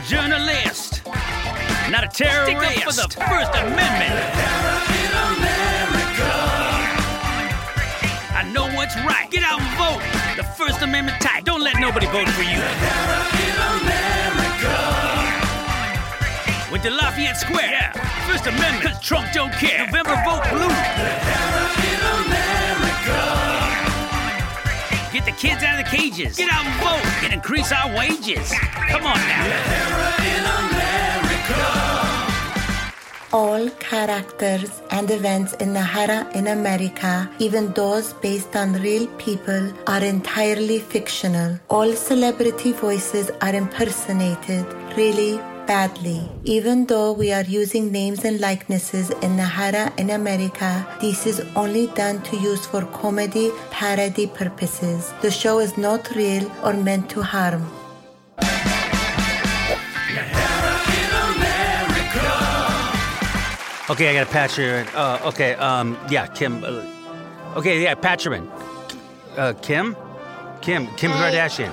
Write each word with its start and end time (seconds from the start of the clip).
a 0.00 0.08
journalist, 0.08 1.02
not 1.90 2.04
a 2.04 2.08
terrorist. 2.08 2.60
Stick 2.60 2.78
up 2.78 2.84
for 2.84 2.92
the 2.92 3.08
First 3.28 3.54
Amendment. 3.54 4.14
I 8.32 8.50
know 8.52 8.66
what's 8.74 8.96
right. 8.96 9.30
Get 9.30 9.42
out 9.42 9.60
and 9.60 9.76
vote. 9.76 10.02
The 10.36 10.44
First 10.56 10.82
Amendment 10.82 11.20
tight. 11.20 11.44
Don't 11.44 11.62
let 11.62 11.78
nobody 11.80 12.06
vote 12.06 12.28
for 12.30 12.42
you. 12.42 12.60
Went 16.70 16.84
to 16.84 16.90
Lafayette 16.90 17.36
Square. 17.36 17.70
Yeah. 17.70 17.92
First 18.26 18.46
Amendment. 18.46 18.82
Cause 18.82 19.00
Trump 19.00 19.32
don't 19.32 19.52
care. 19.52 19.86
November 19.86 20.16
vote 20.24 20.44
blue. 20.50 21.79
Get 25.20 25.36
the 25.36 25.48
kids 25.48 25.62
out 25.62 25.78
of 25.78 25.84
the 25.84 25.96
cages. 25.96 26.36
Get 26.38 26.50
out 26.50 26.64
and 26.64 26.80
vote 26.80 27.24
and 27.24 27.34
increase 27.34 27.70
our 27.72 27.94
wages. 27.94 28.54
Come 28.88 29.04
on 29.04 29.18
now. 29.18 29.44
All 33.30 33.68
characters 33.78 34.80
and 34.90 35.10
events 35.10 35.52
in 35.54 35.74
Najera 35.74 36.34
in 36.34 36.46
America, 36.46 37.30
even 37.38 37.70
those 37.74 38.14
based 38.14 38.56
on 38.56 38.72
real 38.72 39.06
people, 39.18 39.70
are 39.86 40.02
entirely 40.02 40.78
fictional. 40.78 41.60
All 41.68 41.92
celebrity 41.92 42.72
voices 42.72 43.30
are 43.42 43.54
impersonated, 43.54 44.64
really 44.96 45.38
badly. 45.66 46.28
Even 46.44 46.86
though 46.86 47.12
we 47.12 47.32
are 47.32 47.42
using 47.44 47.90
names 47.92 48.24
and 48.24 48.40
likenesses 48.40 49.10
in 49.10 49.36
Najera 49.36 49.98
in 49.98 50.10
America, 50.10 50.86
this 51.00 51.26
is 51.26 51.40
only 51.56 51.86
done 51.88 52.22
to 52.22 52.36
use 52.36 52.66
for 52.66 52.82
comedy 52.86 53.50
parody 53.70 54.26
purposes. 54.26 55.12
The 55.22 55.30
show 55.30 55.58
is 55.60 55.76
not 55.78 56.10
real 56.14 56.50
or 56.64 56.72
meant 56.74 57.08
to 57.10 57.22
harm. 57.22 57.66
Okay, 63.90 64.08
I 64.08 64.12
got 64.14 64.26
to 64.26 64.32
patch 64.32 64.54
her 64.54 64.78
in. 64.80 64.86
Uh, 64.94 65.18
okay, 65.24 65.54
um, 65.54 65.98
yeah, 66.08 66.26
Kim. 66.28 66.62
Uh, 66.62 66.84
okay, 67.56 67.82
yeah, 67.82 67.94
patch 67.96 68.22
her 68.22 68.34
in. 68.34 68.48
Uh, 69.36 69.52
Kim? 69.62 69.96
Kim, 70.60 70.86
Kim 70.96 71.10
Hi. 71.10 71.32
Kardashian. 71.32 71.72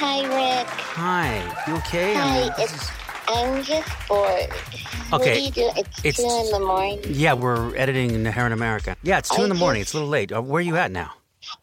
Hi, 0.00 0.22
Rick. 0.22 0.66
Hi, 0.66 1.64
you 1.68 1.76
okay? 1.76 2.14
Hi, 2.14 2.40
I'm- 2.40 2.52
it's, 2.58 2.72
is- 2.74 2.90
I'm 3.28 3.62
just 3.62 3.88
bored. 4.08 4.50
What 5.10 5.20
Okay, 5.22 5.34
do 5.34 5.40
you 5.42 5.50
do? 5.50 5.70
It's, 5.76 6.04
it's- 6.04 6.16
two 6.16 6.22
in 6.46 6.50
the 6.60 6.66
morning. 6.66 7.00
yeah, 7.08 7.32
we're 7.34 7.74
editing 7.76 8.10
in 8.12 8.24
Hair 8.24 8.46
in 8.46 8.52
America. 8.52 8.96
Yeah, 9.02 9.18
it's 9.18 9.28
two 9.28 9.42
I 9.42 9.44
in 9.44 9.48
the 9.50 9.54
morning. 9.54 9.80
just- 9.82 9.90
It's 9.90 9.94
a 9.94 9.96
little 9.98 10.10
late. 10.10 10.32
Uh, 10.32 10.42
where 10.42 10.58
are 10.58 10.62
you 10.62 10.76
at 10.76 10.90
now? 10.90 11.12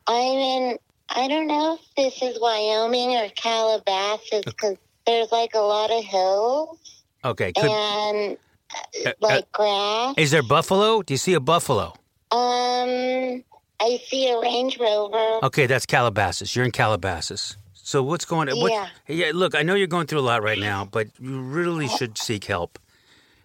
I'm 0.08 0.16
in, 0.38 0.78
I 1.10 1.28
don't 1.28 1.48
know 1.48 1.78
if 1.80 1.96
this 1.96 2.22
is 2.22 2.40
Wyoming 2.40 3.16
or 3.16 3.30
Calabasas 3.36 4.44
because 4.46 4.78
there's 5.06 5.32
like 5.32 5.54
a 5.56 5.60
lot 5.60 5.90
of 5.92 6.04
hills 6.04 6.78
Okay, 7.26 7.52
could, 7.54 7.66
and 7.70 8.38
uh, 9.06 9.10
uh, 9.10 9.14
like 9.22 9.52
grass. 9.52 10.14
is 10.18 10.32
there 10.32 10.44
buffalo? 10.44 11.02
Do 11.02 11.14
you 11.14 11.18
see 11.18 11.34
a 11.34 11.40
buffalo? 11.40 11.94
Um, 12.32 13.44
I 13.82 14.00
see 14.08 14.30
a 14.30 14.40
Range 14.40 14.78
Rover. 14.80 15.40
Okay, 15.46 15.66
that's 15.66 15.86
Calabasas. 15.86 16.56
You're 16.56 16.66
in 16.66 16.72
Calabasas. 16.72 17.58
So 17.84 18.04
what's 18.04 18.26
going 18.26 18.50
on? 18.50 18.60
What, 18.60 18.72
Yeah. 18.72 18.88
yeah. 19.08 19.32
Look, 19.34 19.56
I 19.56 19.64
know 19.64 19.76
you're 19.76 19.88
going 19.88 20.08
through 20.08 20.20
a 20.20 20.22
lot 20.22 20.44
right 20.44 20.60
now, 20.60 20.86
but 20.86 21.08
you 21.20 21.42
really 21.42 21.88
should 21.88 22.18
seek 22.18 22.46
help. 22.46 22.80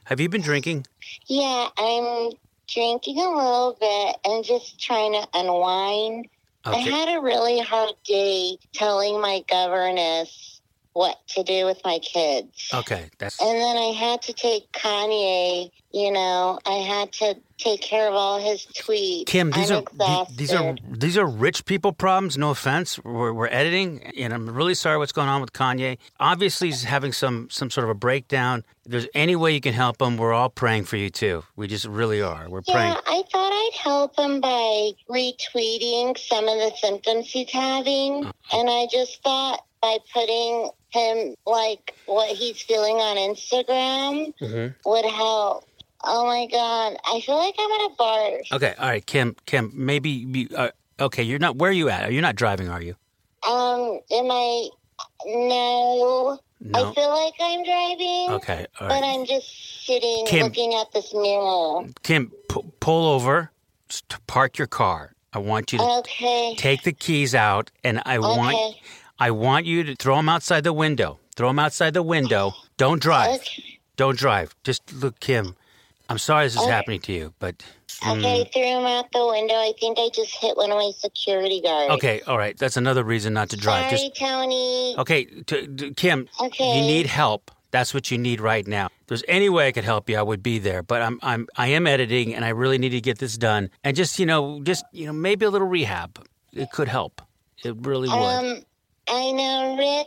Have 0.05 0.20
you 0.20 0.29
been 0.29 0.42
drinking? 0.42 0.87
Yeah, 1.27 1.69
I'm 1.79 2.31
drinking 2.69 3.19
a 3.19 3.29
little 3.31 3.77
bit 3.81 4.17
and 4.25 4.45
just 4.45 4.81
trying 4.81 5.12
to 5.14 5.27
unwind. 5.34 6.29
I 6.64 6.77
had 6.77 7.17
a 7.17 7.20
really 7.20 7.61
hard 7.61 7.92
day 8.05 8.59
telling 8.73 9.20
my 9.20 9.42
governess 9.48 10.55
what 10.97 11.19
to 11.28 11.42
do 11.42 11.66
with 11.66 11.78
my 11.84 11.98
kids. 11.98 12.70
Okay, 12.72 13.11
that's 13.19 13.39
And 13.41 13.55
then 13.61 13.77
I 13.77 13.92
had 13.92 14.22
to 14.22 14.33
take 14.33 14.73
Kanye, 14.73 15.70
you 15.92 16.11
know, 16.11 16.58
I 16.64 16.77
had 16.77 17.12
to 17.14 17.36
take 17.58 17.83
care 17.83 18.08
of 18.08 18.14
all 18.14 18.40
his 18.40 18.67
tweets. 18.67 19.27
Kim. 19.27 19.51
These 19.51 19.70
I'm 19.70 19.79
are 19.79 19.83
the- 20.27 20.27
these 20.34 20.52
are 20.55 20.74
these 20.89 21.18
are 21.18 21.27
rich 21.27 21.67
people 21.67 21.92
problems. 21.92 22.39
No 22.39 22.48
offense. 22.51 22.98
We're, 23.05 23.33
we're 23.34 23.48
editing, 23.48 24.02
and 24.18 24.33
I'm 24.33 24.48
really 24.48 24.74
sorry 24.74 24.96
what's 24.96 25.12
going 25.12 25.29
on 25.29 25.42
with 25.42 25.52
Kanye. 25.52 25.98
Obviously, 26.18 26.68
he's 26.68 26.84
having 26.84 27.13
some 27.13 27.48
some 27.51 27.68
sort 27.70 27.84
of 27.84 27.90
a 27.90 27.95
breakdown. 27.95 28.64
If 28.86 28.92
there's 28.92 29.08
any 29.14 29.36
way 29.36 29.52
you 29.52 29.61
can 29.61 29.74
help 29.74 30.01
him, 30.01 30.17
we're 30.17 30.33
all 30.33 30.48
praying 30.48 30.84
for 30.84 30.96
you 30.96 31.11
too. 31.11 31.45
We 31.57 31.67
just 31.67 31.84
really 31.84 32.23
are. 32.23 32.48
We're 32.48 32.63
praying. 32.63 32.92
Yeah, 32.92 33.01
I 33.07 33.23
thought 33.30 33.52
I'd 33.52 33.78
help 33.83 34.18
him 34.18 34.40
by 34.40 34.92
retweeting 35.11 36.17
some 36.18 36.48
of 36.48 36.57
the 36.58 36.73
symptoms 36.80 37.30
he's 37.30 37.51
having. 37.51 38.24
Uh-huh. 38.27 38.58
And 38.58 38.70
I 38.70 38.86
just 38.90 39.23
thought 39.23 39.63
by 39.83 39.98
putting 40.13 40.70
him, 40.96 41.34
like, 41.46 41.95
what 42.07 42.29
he's 42.36 42.61
feeling 42.62 42.96
on 42.96 43.17
Instagram 43.17 44.33
Mhm. 44.40 44.74
would 44.84 45.05
help. 45.05 45.64
Oh 46.05 46.24
my 46.27 46.46
God. 46.46 46.96
I 47.07 47.20
feel 47.20 47.36
like 47.36 47.55
I'm 47.58 47.68
going 47.68 47.90
to 47.90 47.96
barf. 47.96 48.52
Okay, 48.57 48.74
all 48.79 48.89
right, 48.89 49.05
Kim. 49.07 49.34
Kim, 49.46 49.73
maybe. 49.74 50.11
You, 50.11 50.48
uh, 50.57 50.70
okay, 51.01 51.23
you're 51.23 51.39
not. 51.39 51.57
Where 51.57 51.70
are 51.70 51.74
you 51.74 51.89
at? 51.89 52.05
Are 52.05 52.11
You're 52.12 52.23
not 52.23 52.36
driving, 52.36 52.68
are 52.68 52.83
you? 52.83 52.95
Um, 53.48 54.01
am 54.12 54.30
I? 54.30 54.68
No. 55.27 56.39
No. 56.61 56.90
I 56.90 56.95
feel 56.95 57.11
like 57.11 57.34
I'm 57.40 57.64
driving. 57.64 58.27
Okay, 58.30 58.67
all 58.80 58.89
But. 58.89 59.05
I'm 59.05 59.27
just 59.27 59.84
sitting 59.86 60.24
Kim. 60.27 60.45
looking 60.45 60.74
at 60.74 60.90
this 60.92 61.13
mirror. 61.13 61.86
Kim, 62.02 62.33
pu- 62.48 62.73
pull 62.80 63.07
over. 63.08 63.51
to 64.08 64.18
Park 64.27 64.58
your 64.58 64.67
car. 64.67 65.13
I 65.33 65.39
want 65.39 65.70
you 65.73 65.78
to 65.78 65.84
Okay. 65.84 66.57
take 66.58 66.83
the 66.83 66.92
keys 66.92 67.36
out, 67.36 67.70
and 67.84 68.02
I 68.05 68.18
want 68.18 68.57
Okay. 68.57 68.80
I 69.18 69.30
want 69.30 69.66
you 69.66 69.82
to 69.84 69.94
throw 69.96 70.16
them 70.16 70.28
outside 70.28 70.64
the 70.64 70.72
window. 70.72 71.18
Throw 71.36 71.48
them 71.48 71.58
outside 71.58 71.94
the 71.94 72.02
window. 72.02 72.52
Don't 72.77 73.00
drive. 73.00 73.36
Okay. 73.40 73.78
Don't 73.96 74.18
drive. 74.18 74.54
Just 74.64 74.92
look, 74.92 75.18
Kim. 75.20 75.56
I'm 76.08 76.18
sorry 76.18 76.46
this 76.46 76.54
is 76.56 76.66
happening 76.66 77.00
to 77.00 77.12
you, 77.12 77.34
but 77.40 77.64
Okay, 78.06 78.42
I 78.42 78.44
threw 78.52 78.62
him 78.62 78.84
out 78.84 79.06
the 79.12 79.27
window. 79.27 79.54
I 79.54 79.72
think 79.80 79.98
I 79.98 80.08
just 80.14 80.32
hit 80.36 80.56
one 80.56 80.70
of 80.70 80.77
my 80.77 80.92
security 80.98 81.60
guards. 81.60 81.94
okay, 81.94 82.20
all 82.27 82.36
right. 82.38 82.56
That's 82.56 82.77
another 82.77 83.02
reason 83.02 83.32
not 83.32 83.48
to 83.50 83.56
drive. 83.56 83.88
Sorry, 83.90 84.08
Just 84.10 84.16
Tony. 84.20 84.94
okay, 84.98 85.24
t- 85.24 85.66
t- 85.66 85.94
Kim. 85.94 86.28
Okay. 86.40 86.77
You 86.78 86.83
need 86.83 87.06
help. 87.06 87.50
That's 87.72 87.92
what 87.92 88.10
you 88.10 88.18
need 88.18 88.40
right 88.40 88.64
now. 88.66 88.86
If 88.86 89.06
there's 89.08 89.24
any 89.27 89.48
way 89.48 89.66
I 89.66 89.72
could 89.72 89.83
help 89.84 90.08
you, 90.08 90.16
I 90.16 90.22
would 90.22 90.42
be 90.42 90.58
there. 90.60 90.83
But 90.84 91.02
I'm 91.02 91.18
I'm 91.22 91.48
I 91.56 91.68
am 91.68 91.86
editing, 91.88 92.34
and 92.34 92.44
I 92.44 92.50
really 92.50 92.78
need 92.78 92.90
to 92.90 93.00
get 93.00 93.18
this 93.18 93.36
done. 93.36 93.70
And 93.83 93.96
just 93.96 94.18
you 94.20 94.27
know, 94.27 94.60
just 94.62 94.84
you 94.92 95.06
know, 95.06 95.12
maybe 95.12 95.44
a 95.46 95.50
little 95.50 95.66
rehab. 95.66 96.24
It 96.52 96.70
could 96.70 96.88
help. 96.88 97.20
It 97.64 97.74
really 97.80 98.08
would. 98.08 98.14
Um, 98.14 98.62
I 99.08 99.33
know, 99.33 99.77
Rick. 99.78 100.06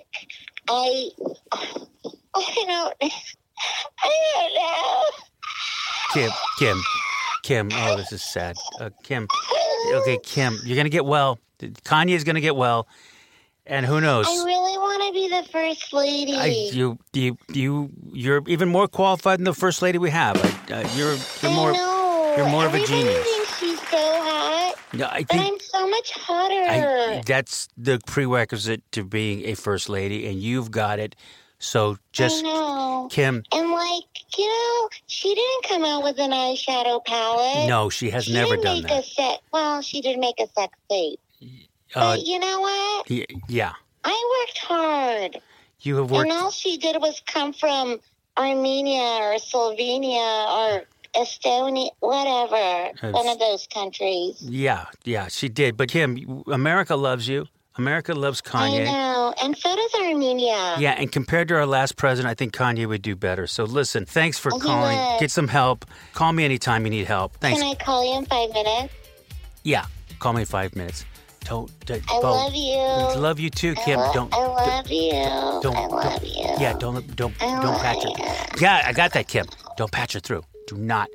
I, 0.69 1.09
I 1.53 2.63
don't, 2.67 2.93
I 3.01 4.09
don't 4.33 4.55
know. 4.55 5.03
Kim, 6.13 6.31
Kim, 6.59 6.81
Kim. 7.43 7.69
Oh, 7.73 7.95
this 7.97 8.11
is 8.11 8.23
sad. 8.23 8.55
Uh, 8.79 8.89
Kim. 9.03 9.27
Okay, 9.93 10.19
Kim, 10.23 10.57
you're 10.63 10.75
gonna 10.77 10.89
get 10.89 11.05
well. 11.05 11.39
Kanye's 11.59 12.23
gonna 12.23 12.41
get 12.41 12.55
well, 12.55 12.87
and 13.65 13.85
who 13.85 14.01
knows? 14.01 14.27
I 14.27 14.31
really 14.45 14.77
want 14.77 15.03
to 15.07 15.13
be 15.13 15.29
the 15.29 15.43
first 15.51 15.93
lady. 15.93 16.35
I, 16.35 16.45
you, 16.71 16.97
you, 17.13 17.37
you, 17.53 17.89
you're 18.11 18.43
even 18.47 18.69
more 18.69 18.87
qualified 18.87 19.39
than 19.39 19.45
the 19.45 19.53
first 19.53 19.81
lady 19.81 19.97
we 19.97 20.09
have. 20.09 20.37
I, 20.37 20.73
uh, 20.73 20.89
you're, 20.95 21.13
you're 21.41 21.51
I 21.51 21.55
more. 21.55 21.71
know. 21.73 22.33
you're 22.37 22.49
more 22.49 22.65
of 22.65 22.73
a 22.73 22.85
genius. 22.85 23.23
thinks 23.23 23.57
she's 23.59 23.79
so 23.89 23.97
hot, 23.97 24.75
No, 24.93 25.05
I 25.05 25.21
but 25.23 25.29
think 25.29 25.53
I'm 25.53 25.59
so 25.59 25.87
much 25.87 26.11
hotter. 26.11 26.53
I, 26.53 27.21
that's 27.25 27.67
the 27.77 27.99
prerequisite 28.05 28.81
to 28.93 29.03
being 29.03 29.45
a 29.45 29.53
first 29.55 29.87
lady, 29.89 30.27
and 30.27 30.41
you've 30.41 30.71
got 30.71 30.99
it. 30.99 31.15
So 31.59 31.97
just 32.11 32.43
I 32.43 32.47
know. 32.47 33.07
Kim. 33.11 33.43
And 33.53 33.71
like, 33.71 34.03
you 34.37 34.47
know, 34.47 34.89
she 35.07 35.35
didn't 35.35 35.63
come 35.67 35.83
out 35.85 36.03
with 36.03 36.17
an 36.19 36.31
eyeshadow 36.31 37.03
palette. 37.05 37.67
No, 37.67 37.89
she 37.89 38.09
has 38.11 38.25
she 38.25 38.33
never 38.33 38.55
didn't 38.55 38.63
done 38.63 38.75
make 38.83 38.87
that. 38.87 39.03
a 39.03 39.07
set. 39.07 39.39
Well, 39.51 39.81
she 39.81 40.01
did 40.01 40.17
make 40.19 40.39
a 40.39 40.47
sex 40.57 40.73
tape. 40.89 41.19
Uh, 41.95 42.15
but 42.15 42.25
you 42.25 42.39
know 42.39 42.61
what? 42.61 43.09
y- 43.09 43.25
yeah, 43.47 43.73
I 44.03 44.45
worked 44.47 44.57
hard. 44.59 45.37
you 45.81 45.95
have 45.97 46.11
worked. 46.11 46.29
And 46.29 46.39
all 46.39 46.51
she 46.51 46.77
did 46.77 46.95
was 47.01 47.21
come 47.25 47.51
from 47.51 47.99
Armenia 48.37 49.01
or 49.01 49.35
Slovenia 49.37 50.47
or 50.77 50.85
Estonia, 51.15 51.89
whatever, 51.99 53.11
one 53.11 53.27
of 53.27 53.39
those 53.39 53.67
countries. 53.73 54.37
Yeah, 54.41 54.85
yeah, 55.03 55.27
she 55.27 55.49
did. 55.49 55.77
But 55.77 55.89
Kim, 55.89 56.43
America 56.47 56.95
loves 56.95 57.27
you. 57.27 57.47
America 57.77 58.13
loves 58.13 58.41
Kanye. 58.41 58.81
I 58.81 58.91
know. 58.91 59.33
And 59.41 59.57
so 59.57 59.73
does 59.73 59.93
Armenia. 60.01 60.75
Yeah, 60.79 60.91
and 60.97 61.09
compared 61.11 61.47
to 61.47 61.55
our 61.55 61.65
last 61.65 61.95
president, 61.95 62.29
I 62.29 62.33
think 62.35 62.53
Kanye 62.53 62.85
would 62.87 63.01
do 63.01 63.15
better. 63.15 63.47
So 63.47 63.63
listen, 63.63 64.05
thanks 64.05 64.37
for 64.37 64.51
he 64.51 64.59
calling. 64.59 64.97
would. 64.97 65.19
Get 65.21 65.31
some 65.31 65.47
help. 65.47 65.85
Call 66.13 66.33
me 66.33 66.43
anytime 66.43 66.83
you 66.85 66.89
need 66.89 67.05
help. 67.07 67.33
Thanks. 67.37 67.61
Can 67.61 67.69
I 67.71 67.75
call 67.75 68.03
you 68.05 68.17
in 68.19 68.25
five 68.25 68.49
minutes? 68.53 68.93
yeah, 69.63 69.85
call 70.19 70.33
me 70.33 70.41
in 70.41 70.45
five 70.47 70.75
minutes. 70.75 71.05
Don't. 71.45 71.71
don't 71.85 72.01
I 72.11 72.15
oh, 72.17 72.19
love 72.21 72.53
you. 72.53 73.21
Love 73.21 73.39
you 73.39 73.49
too, 73.49 73.73
I 73.77 73.81
Kim. 73.85 73.99
lo- 73.99 74.11
don't. 74.13 74.33
I 74.33 74.37
love 74.45 74.89
you. 74.89 75.11
don't. 75.63 75.75
I 75.77 75.85
love 75.87 76.03
don't- 76.21 76.23
you. 76.25 76.43
Yeah, 76.59 76.73
don't. 76.77 77.15
Don't. 77.15 77.33
I 77.41 77.61
Don't 77.61 77.79
patch 77.79 78.03
her. 78.03 78.09
you. 78.09 78.61
Yeah, 78.61 78.83
I 78.85 78.91
got 78.93 79.13
that, 79.13 79.27
Kim. 79.29 79.45
Don't 79.77 79.91
patch 79.91 80.15
it 80.17 80.23
through. 80.23 80.43
Do 80.69 80.77
not. 80.77 81.09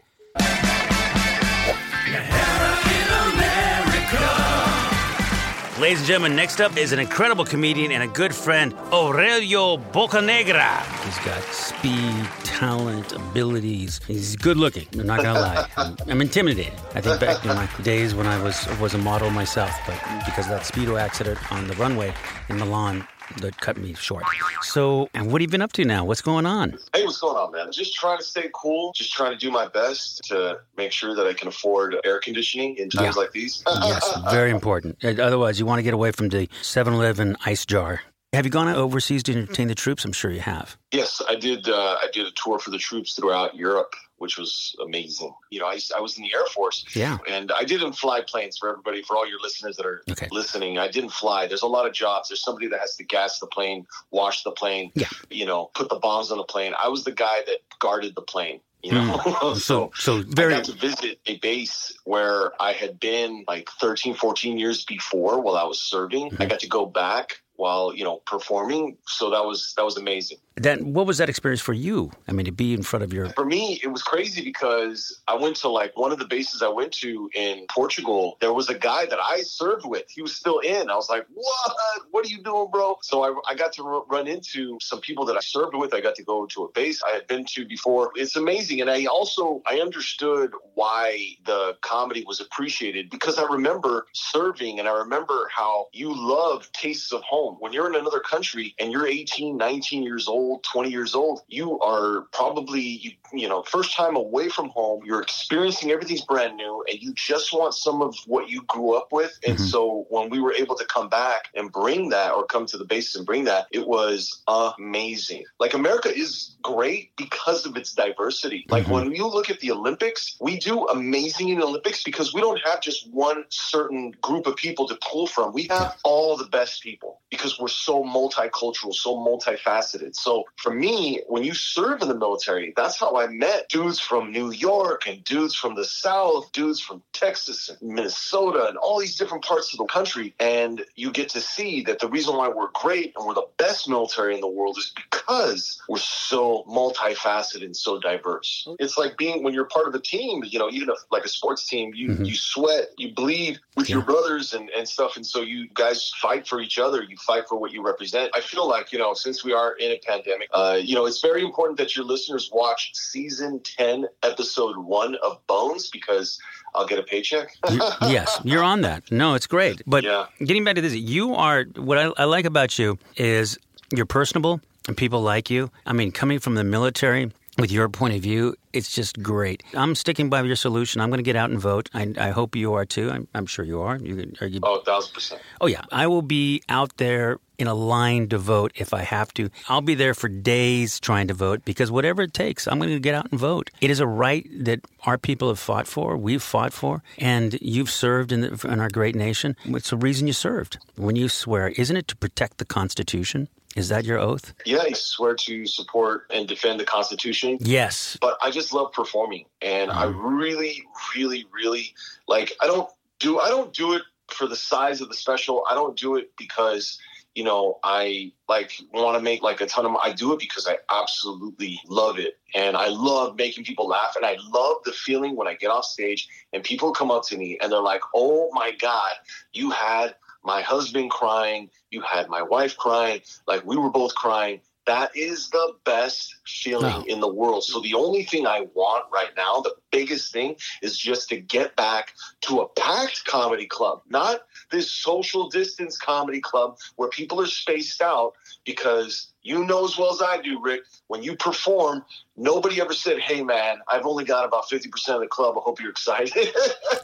Ladies 5.79 5.99
and 5.99 6.07
gentlemen, 6.09 6.35
next 6.35 6.61
up 6.61 6.77
is 6.77 6.91
an 6.91 6.99
incredible 6.99 7.45
comedian 7.45 7.93
and 7.93 8.03
a 8.03 8.09
good 8.09 8.35
friend, 8.35 8.75
Aurelio 8.93 9.77
Bocanegra. 9.77 10.83
He's 11.05 11.19
got 11.25 11.41
speed, 11.53 12.25
talent, 12.43 13.13
abilities. 13.13 14.01
He's 14.09 14.35
good 14.35 14.57
looking. 14.57 14.89
I'm 14.95 15.07
not 15.07 15.23
gonna 15.23 15.39
lie. 15.39 15.69
I'm, 15.77 15.97
I'm 16.09 16.21
intimidated. 16.21 16.73
I 16.97 17.01
think 17.01 17.21
back 17.21 17.45
in 17.45 17.55
my 17.55 17.69
days 17.83 18.13
when 18.13 18.27
I 18.27 18.43
was 18.43 18.67
was 18.81 18.95
a 18.95 18.99
model 18.99 19.31
myself, 19.31 19.71
but 19.87 20.01
because 20.25 20.47
of 20.47 20.51
that 20.51 20.63
speedo 20.63 21.01
accident 21.01 21.39
on 21.53 21.69
the 21.69 21.75
runway 21.75 22.13
in 22.49 22.59
Milan, 22.59 23.07
that 23.39 23.59
cut 23.61 23.77
me 23.77 23.95
short. 23.95 24.25
So, 24.63 25.09
and 25.15 25.27
what 25.31 25.41
have 25.41 25.49
you 25.49 25.53
been 25.53 25.63
up 25.63 25.73
to 25.75 25.85
now? 25.85 26.05
What's 26.05 26.21
going 26.23 26.47
on? 26.47 26.79
Hey, 26.95 27.05
what's 27.05 27.19
going 27.19 27.37
on, 27.37 27.53
man? 27.53 27.73
Just 27.73 27.95
trying 27.95 28.19
to 28.19 28.25
stay 28.25 28.51
cool. 28.55 28.93
Just 28.95 29.13
trying 29.13 29.33
to 29.33 29.39
do 29.39 29.51
my 29.51 29.69
best 29.69 30.23
to 30.25 30.59
make 30.77 30.93
sure 30.93 31.15
that 31.15 31.27
I 31.27 31.33
can 31.35 31.49
afford 31.49 31.97
air 32.05 32.21
conditioning 32.21 32.77
in 32.77 32.91
times 32.91 33.17
Yeah. 33.17 33.21
like 33.23 33.33
these. 33.33 33.63
yes, 33.67 34.19
very 34.31 34.51
important. 34.51 35.05
Otherwise, 35.05 35.59
you 35.59 35.67
want 35.67 35.79
to 35.79 35.83
get 35.83 35.95
away 35.95 36.13
from 36.13 36.29
the 36.29 36.49
7 36.63 36.93
Eleven 36.95 37.37
ice 37.45 37.65
jar. 37.67 38.03
Have 38.35 38.45
you 38.45 38.51
gone 38.51 38.69
overseas 38.69 39.23
to 39.25 39.33
entertain 39.33 39.69
the 39.69 39.75
troops? 39.75 40.05
I'm 40.05 40.13
sure 40.13 40.31
you 40.31 40.41
have. 40.41 40.77
yes, 40.93 41.23
I 41.29 41.35
did. 41.37 41.69
Uh, 41.69 41.97
I 42.03 42.07
did 42.13 42.27
a 42.27 42.31
tour 42.33 42.59
for 42.59 42.71
the 42.71 42.79
troops 42.79 43.15
throughout 43.15 43.55
Europe, 43.57 43.95
which 44.19 44.37
was 44.39 44.75
amazing. 44.83 45.33
You 45.51 45.61
know, 45.61 45.67
I, 45.67 45.79
I 45.97 46.01
was 46.01 46.17
in 46.17 46.23
the 46.25 46.33
Air 46.35 46.45
Force. 46.55 46.85
Yeah. 46.95 47.19
And 47.29 47.51
I 47.53 47.65
didn't 47.65 47.95
fly 47.95 48.23
planes 48.27 48.59
for 48.59 48.69
everybody, 48.71 49.03
for 49.03 49.17
all 49.17 49.29
your 49.29 49.41
listeners 49.41 49.77
that 49.77 49.87
are 49.87 50.03
Okay. 50.11 50.29
listening. 50.33 50.79
I 50.79 50.89
didn't 50.89 51.11
fly. 51.13 51.47
There's 51.47 51.63
a 51.63 51.67
lot 51.67 51.87
of 51.87 51.93
jobs. 51.93 52.29
There's 52.29 52.43
somebody 52.43 52.69
that 52.69 52.81
has 52.81 52.97
to 52.97 53.05
gas 53.05 53.39
the 53.39 53.47
plane, 53.47 53.87
wash 54.11 54.43
the 54.45 54.51
plane, 54.53 54.93
Yeah. 54.95 55.09
you 55.31 55.47
know, 55.47 55.71
put 55.75 55.89
the 55.89 55.99
bombs 55.99 56.31
on 56.31 56.39
the 56.39 56.45
plane. 56.45 56.73
I 56.83 56.89
was 56.89 57.05
the 57.05 57.13
guy 57.13 57.43
that 57.47 57.59
guarded 57.79 58.15
the 58.15 58.23
plane. 58.23 58.61
You 58.83 58.93
know, 58.93 59.55
So, 59.59 59.93
so 59.95 60.23
very... 60.29 60.53
I 60.53 60.59
got 60.59 60.67
to 60.67 60.73
visit 60.73 61.19
a 61.25 61.39
base 61.39 61.97
where 62.05 62.53
I 62.61 62.73
had 62.73 63.01
been 63.01 63.43
like 63.49 63.71
13, 63.81 64.15
14 64.15 64.59
years 64.59 64.85
before 64.85 65.41
while 65.41 65.57
I 65.57 65.65
was 65.65 65.81
serving. 65.81 66.31
Mm-hmm. 66.31 66.43
I 66.43 66.47
got 66.47 66.61
to 66.61 66.69
go 66.69 66.85
back 66.85 67.41
while, 67.57 67.95
you 67.95 68.05
know, 68.05 68.21
performing. 68.27 68.97
So 69.07 69.31
that 69.31 69.45
was 69.45 69.75
that 69.77 69.85
was 69.85 69.97
amazing. 69.97 70.39
That 70.57 70.83
what 70.83 71.07
was 71.07 71.19
that 71.19 71.29
experience 71.29 71.61
for 71.61 71.73
you? 71.73 72.13
I 72.29 72.33
mean, 72.33 72.47
to 72.47 72.53
be 72.53 72.75
in 72.75 72.83
front 72.83 73.03
of 73.03 73.13
your. 73.13 73.29
For 73.31 73.45
me, 73.45 73.81
it 73.83 73.89
was 73.89 74.03
crazy 74.03 74.43
because 74.43 75.21
I 75.27 75.35
went 75.35 75.57
to 75.57 75.69
like 75.69 75.97
one 75.97 76.13
of 76.13 76.19
the 76.19 76.27
bases 76.27 76.63
I 76.63 76.69
went 76.69 76.93
to 76.95 77.29
in 77.35 77.67
Portugal. 77.69 78.37
There 78.41 78.53
was 78.53 78.69
a 78.69 78.75
guy 78.75 79.07
that 79.07 79.19
I 79.21 79.43
served 79.43 79.85
with. 79.85 80.05
He 80.09 80.23
was 80.23 80.35
still 80.35 80.61
in. 80.61 80.91
I 80.91 80.95
was 80.95 81.09
like, 81.09 81.27
"What? 81.35 81.77
What 82.13 82.25
are 82.25 82.29
you 82.29 82.43
doing, 82.43 82.69
bro?" 82.71 82.99
So 83.03 83.25
I, 83.25 83.35
I 83.51 83.55
got 83.57 83.73
to 83.75 83.85
r- 83.85 84.05
run 84.09 84.29
into 84.29 84.79
some 84.81 85.01
people 85.01 85.25
that 85.27 85.37
I 85.37 85.41
served 85.41 85.75
with. 85.75 85.93
I 85.93 86.01
got 86.01 86.15
to 86.17 86.23
go 86.23 86.47
to 86.47 86.65
a 86.65 86.73
base 86.73 87.03
I 87.03 87.11
had 87.11 87.27
been 87.27 87.45
to 87.47 87.67
before. 87.67 88.13
It's 88.15 88.37
amazing, 88.37 88.81
and 88.81 88.89
I 88.89 89.07
also 89.07 89.61
I 89.67 89.81
understood 89.81 90.53
why 90.75 91.37
the 91.45 91.77
comedy 91.81 92.25
was 92.25 92.41
appreciated 92.41 93.11
because 93.11 93.39
I 93.39 93.45
remember 93.45 94.07
serving, 94.13 94.79
and 94.79 94.89
I 94.89 94.93
remember 94.93 95.49
how 95.55 95.89
you 95.93 96.15
love 96.15 96.71
tastes 96.73 97.13
of 97.13 97.23
home. 97.23 97.44
When 97.53 97.73
you're 97.73 97.87
in 97.89 97.95
another 97.95 98.21
country 98.21 98.75
and 98.79 98.91
you're 98.91 99.07
18, 99.07 99.57
19 99.57 100.03
years 100.03 100.29
old, 100.29 100.65
20 100.65 100.91
years 100.91 101.15
old, 101.15 101.43
you 101.49 101.79
are 101.81 102.23
probably, 102.33 102.81
you, 102.81 103.13
you 103.33 103.49
know, 103.49 103.63
first 103.63 103.95
time 103.95 104.17
away 104.17 104.49
from 104.49 104.69
home. 104.71 105.03
You're 105.05 105.23
experiencing 105.23 105.91
everything's 105.91 106.25
brand 106.25 106.57
new 106.57 106.85
and 106.89 107.01
you 107.01 107.13
just 107.15 107.53
want 107.53 107.75
some 107.75 108.03
of 108.03 108.17
what 108.27 108.49
you 108.49 108.63
grew 108.63 108.95
up 108.95 109.13
with. 109.13 109.39
And 109.47 109.57
Mhm. 109.57 109.61
so 109.61 110.07
when 110.09 110.31
we 110.31 110.41
were 110.41 110.53
able 110.53 110.77
to 110.77 110.85
come 110.87 111.09
back 111.09 111.49
and 111.55 111.71
bring 111.71 112.09
that 112.11 112.33
or 112.33 112.47
come 112.47 112.67
to 112.67 112.79
the 112.79 112.85
bases 112.85 113.17
and 113.17 113.27
bring 113.27 113.45
that, 113.45 113.67
it 113.73 113.87
was 113.87 114.43
amazing. 114.49 115.45
Like 115.61 115.75
America 115.75 116.15
is 116.15 116.57
great 116.63 117.15
because 117.17 117.67
of 117.67 117.77
its 117.77 117.93
diversity. 117.93 118.67
Like 118.71 118.87
Mhm. 118.87 118.91
when 118.91 119.15
you 119.15 119.27
look 119.27 119.51
at 119.51 119.61
the 119.61 119.71
Olympics, 119.71 120.37
we 120.41 120.59
do 120.59 120.87
amazing 120.89 121.49
in 121.51 121.59
the 121.59 121.67
Olympics 121.67 122.03
because 122.03 122.33
we 122.33 122.41
don't 122.41 122.61
have 122.65 122.81
just 122.81 123.09
one 123.11 123.45
certain 123.51 124.13
group 124.23 124.47
of 124.47 124.57
people 124.57 124.87
to 124.89 124.97
pull 124.97 125.27
from. 125.27 125.53
We 125.53 125.67
have 125.71 125.95
all 126.05 126.37
the 126.37 126.45
best 126.47 126.83
people 126.83 127.21
because 127.37 127.59
we're 127.59 127.69
so 127.69 128.03
multicultural, 128.03 128.95
so 128.95 129.17
multifaceted. 129.17 130.15
So 130.17 130.45
for 130.57 130.73
me, 130.73 131.23
when 131.29 131.45
you 131.45 131.55
serve 131.55 132.03
in 132.03 132.09
the 132.09 132.15
military, 132.15 132.73
that's 132.77 132.99
how 132.99 133.17
I 133.17 133.27
met 133.27 133.69
dudes 133.69 133.99
from 134.01 134.33
New 134.33 134.51
York 134.53 135.07
and 135.07 135.23
dudes 135.25 135.55
from 135.55 135.75
the 135.75 135.85
South, 135.85 136.51
dudes 136.53 136.81
from 136.81 137.03
Texas 137.13 137.69
and 137.69 137.95
Minnesota 137.95 138.67
and 138.69 138.77
all 138.79 138.99
these 138.99 139.17
different 139.17 139.45
parts 139.45 139.73
of 139.73 139.79
the 139.79 139.85
country. 139.87 140.35
And 140.41 140.85
you 140.97 141.11
get 141.11 141.29
to 141.31 141.41
see 141.41 141.83
that 141.85 141.99
the 141.99 142.09
reason 142.09 142.37
why 142.37 142.49
we're 142.49 142.71
great 142.75 143.13
and 143.17 143.27
we're 143.27 143.35
the 143.35 143.47
best 143.59 143.89
military 143.89 144.35
in 144.35 144.41
the 144.41 144.49
world 144.49 144.79
is 144.79 144.93
because 145.11 145.81
we're 145.89 145.99
so 145.99 146.65
multifaceted 146.69 147.65
and 147.65 147.77
so 147.77 147.99
diverse. 147.99 148.67
It's 148.79 148.97
like 148.99 149.17
being 149.17 149.43
when 149.43 149.55
you're 149.55 149.65
part 149.67 149.89
of 149.89 149.95
a 149.95 150.01
team, 150.01 150.43
you 150.45 150.59
know, 150.59 150.71
even 150.71 150.89
if 150.91 150.99
like 151.11 151.25
a 151.25 151.29
sports 151.29 151.67
team, 151.67 151.93
you, 151.95 152.09
Mhm. 152.09 152.27
you 152.27 152.35
sweat, 152.37 152.89
you 152.99 153.13
bleed 153.13 153.59
with 153.77 153.89
your 153.89 154.03
brothers 154.03 154.53
and, 154.53 154.71
and 154.71 154.89
stuff. 154.89 155.17
And 155.17 155.27
so 155.27 155.41
you 155.41 155.69
guys 155.75 156.13
fight 156.21 156.47
for 156.47 156.61
each 156.61 156.79
other. 156.79 157.03
You 157.03 157.17
fight 157.25 157.49
for 157.49 157.57
what 157.59 157.73
you 157.73 157.85
represent. 157.85 158.31
I 158.35 158.41
feel 158.41 158.69
like, 158.69 158.93
you 158.93 158.99
know, 158.99 159.15
since 159.15 159.45
we 159.45 159.53
are 159.53 159.73
in 159.77 159.91
a 159.93 159.99
pandemic, 160.07 160.49
uh, 160.53 160.79
you 160.83 160.95
know, 160.95 161.07
it's 161.07 161.21
very 161.21 161.43
important 161.43 161.79
that 161.79 161.97
your 161.97 162.05
listeners 162.05 162.51
watch 162.53 162.91
season 162.95 163.61
10, 163.65 164.07
episode 164.23 164.77
one 164.79 165.17
of 165.23 165.45
Bones 165.47 165.91
because 165.91 166.39
I'll 166.75 166.87
get 166.87 166.99
a 166.99 167.03
paycheck. 167.03 167.49
Yes, 168.03 168.41
you're 168.45 168.63
on 168.63 168.83
that. 168.83 169.11
No, 169.11 169.35
it's 169.35 169.47
great. 169.47 169.83
But 169.87 170.05
Yeah. 170.05 170.27
getting 170.45 170.65
back 170.65 170.75
to 170.77 170.81
this, 170.83 170.95
you 170.95 171.35
are 171.35 171.65
what 171.77 171.99
I, 171.99 172.13
I 172.19 172.25
like 172.25 172.45
about 172.45 172.79
you 172.79 172.99
is 173.17 173.59
you're 173.95 174.07
personable 174.07 174.61
and 174.89 174.97
people 174.97 175.21
like 175.23 175.51
you. 175.51 175.71
I 175.87 175.93
mean, 175.93 176.13
coming 176.13 176.39
from 176.39 176.55
the 176.55 176.65
military 176.65 177.33
with 177.59 177.71
your 177.71 177.89
point 177.89 178.15
of 178.15 178.23
view, 178.23 178.57
it's 178.73 178.93
just 178.93 179.23
great. 179.23 179.63
I'm 179.75 179.95
sticking 179.95 180.29
by 180.29 180.43
your 180.43 180.57
solution. 180.57 181.01
I'm 181.01 181.11
going 181.11 181.19
to 181.19 181.25
get 181.25 181.37
out 181.37 181.51
and 181.51 181.61
vote. 181.61 181.89
I, 181.95 182.13
I 182.19 182.31
hope 182.31 182.57
you 182.57 182.75
are 182.75 182.85
too. 182.85 183.11
I'm, 183.11 183.29
I'm 183.35 183.47
sure 183.47 183.65
you 183.65 183.81
are. 183.81 183.97
You, 183.97 184.33
are 184.41 184.47
you? 184.47 184.61
Oh, 184.63 184.77
a 184.77 184.85
thousand 184.85 185.15
percent. 185.15 185.41
Oh 185.61 185.67
yeah, 185.67 185.83
I 185.93 186.07
will 186.07 186.23
be 186.23 186.63
out 186.69 186.97
there 186.97 187.39
in 187.57 187.69
a 187.69 187.75
line 187.75 188.29
to 188.29 188.39
vote 188.39 188.73
if 188.75 188.93
I 188.93 189.03
have 189.03 189.33
to. 189.35 189.49
I'll 189.69 189.81
be 189.81 189.95
there 189.95 190.15
for 190.15 190.29
days 190.29 190.99
trying 190.99 191.29
to 191.29 191.35
vote 191.35 191.65
because 191.65 191.91
whatever 191.91 192.23
it 192.23 192.35
takes, 192.35 192.67
I'm 192.67 192.79
going 192.79 192.91
to 192.91 192.99
get 192.99 193.15
out 193.15 193.31
and 193.31 193.39
vote. 193.39 193.71
It 193.81 193.91
is 193.91 194.01
a 194.01 194.07
right 194.07 194.47
that 194.65 194.81
our 195.07 195.19
people 195.19 195.49
have 195.49 195.61
fought 195.61 195.87
for, 195.87 196.17
we've 196.17 196.43
fought 196.43 196.73
for, 196.73 197.03
and 197.19 197.57
you've 197.61 197.91
served 197.91 198.33
in, 198.33 198.41
the, 198.41 198.69
in 198.69 198.81
our 198.81 198.89
great 198.89 199.15
nation. 199.15 199.57
It's 199.65 199.91
the 199.91 199.97
reason 199.97 200.27
you 200.27 200.33
served. 200.33 200.79
When 200.97 201.15
you 201.15 201.29
swear, 201.29 201.69
isn't 201.69 201.97
it 201.97 202.09
to 202.09 202.17
protect 202.17 202.59
the 202.59 202.65
Constitution? 202.65 203.49
Is 203.77 203.89
that 203.89 204.05
your 204.05 204.19
oath? 204.19 204.55
Yeah, 204.65 204.83
I 204.83 204.93
swear 204.93 205.35
to 205.35 205.67
support 205.67 206.27
and 206.31 206.47
defend 206.47 206.79
the 206.79 206.85
Constitution. 206.85 207.59
Yes. 207.61 208.17
but 208.21 208.39
I 208.41 208.51
just 208.51 208.73
love 208.73 208.93
performing, 208.93 209.47
and 209.61 209.91
I 209.91 210.05
uh-huh. 210.05 210.19
really, 210.19 210.85
really, 211.15 211.47
really 211.53 211.95
like. 212.29 212.53
I 212.61 212.67
don't 212.67 212.89
do. 213.19 213.41
I 213.41 213.49
don't 213.49 213.73
do 213.73 213.95
it 213.95 214.03
for 214.29 214.47
the 214.47 214.57
size 214.57 215.01
of 215.01 215.09
the 215.09 215.15
special. 215.15 215.65
I 215.69 215.75
don't 215.75 215.99
do 215.99 216.17
it 216.17 216.31
because 216.39 216.99
you 217.35 217.43
know 217.43 217.81
I 217.83 218.33
like 218.49 218.73
want 218.93 219.19
to 219.19 219.23
make 219.23 219.43
like 219.43 219.61
a 219.61 219.67
ton 219.67 219.87
of. 219.87 219.97
I 219.97 220.13
do 220.13 220.33
it 220.33 220.39
because 220.39 220.69
I 220.69 220.79
absolutely 220.93 221.81
love 221.89 222.21
it, 222.21 222.39
and 222.55 222.77
I 222.77 222.89
love 222.89 223.37
making 223.37 223.65
people 223.65 223.89
laugh, 223.89 224.15
and 224.15 224.25
I 224.25 224.37
love 224.53 224.77
the 224.85 224.93
feeling 224.93 225.35
when 225.35 225.49
I 225.49 225.55
get 225.55 225.71
off 225.71 225.85
stage 225.85 226.29
and 226.53 226.63
people 226.63 226.93
come 226.93 227.11
up 227.11 227.25
to 227.27 227.37
me 227.37 227.59
and 227.61 227.73
they're 227.73 227.81
like, 227.81 228.03
"Oh 228.15 228.51
my 228.53 228.71
god, 228.71 229.13
you 229.53 229.71
had." 229.71 230.15
My 230.45 230.63
husband 230.63 231.11
crying, 231.11 231.71
you 231.91 232.01
had 232.03 232.29
my 232.29 232.43
wife 232.43 232.77
crying, 232.77 233.23
like 233.47 233.65
we 233.65 233.77
were 233.77 233.91
both 233.91 234.15
crying 234.15 234.61
that 234.87 235.17
is 235.17 235.49
the 235.51 235.75
best 235.85 236.37
feeling 236.47 236.85
Wow. 236.85 237.05
in 237.07 237.21
the 237.21 237.33
world. 237.33 237.65
So 237.65 237.81
the 237.81 237.95
only 237.95 238.25
thing 238.25 238.47
I 238.47 238.67
want 238.75 239.07
right 239.13 239.31
now, 239.37 239.61
the 239.61 239.75
biggest 239.91 240.33
thing, 240.33 240.57
is 240.83 240.99
just 240.99 241.29
to 241.31 241.41
get 241.41 241.75
back 241.77 242.13
to 242.43 242.61
a 242.61 242.69
packed 242.69 243.25
comedy 243.25 243.67
club, 243.67 244.03
not 244.09 244.43
this 244.71 244.91
social 244.91 245.49
distance 245.49 245.97
comedy 245.97 246.41
club 246.41 246.79
where 246.97 247.09
people 247.09 247.41
are 247.41 247.47
spaced 247.47 248.03
out 248.03 248.35
because 248.65 249.29
you 249.43 249.65
know 249.65 249.85
as 249.85 249.99
well 249.99 250.13
as 250.13 250.23
I 250.23 250.41
do, 250.41 250.61
Rick, 250.61 250.83
when 251.09 251.23
you 251.23 251.37
perform, 251.37 252.05
nobody 252.37 252.81
ever 252.81 252.93
said, 252.93 253.19
Hey 253.19 253.43
man, 253.43 253.79
I've 253.91 254.07
only 254.07 254.25
got 254.25 254.45
about 254.47 254.69
50% 254.69 254.87
of 255.09 255.21
the 255.21 255.27
club. 255.27 255.57
I 255.57 255.61
hope 255.61 255.81
you're 255.81 255.91
excited. 255.91 256.33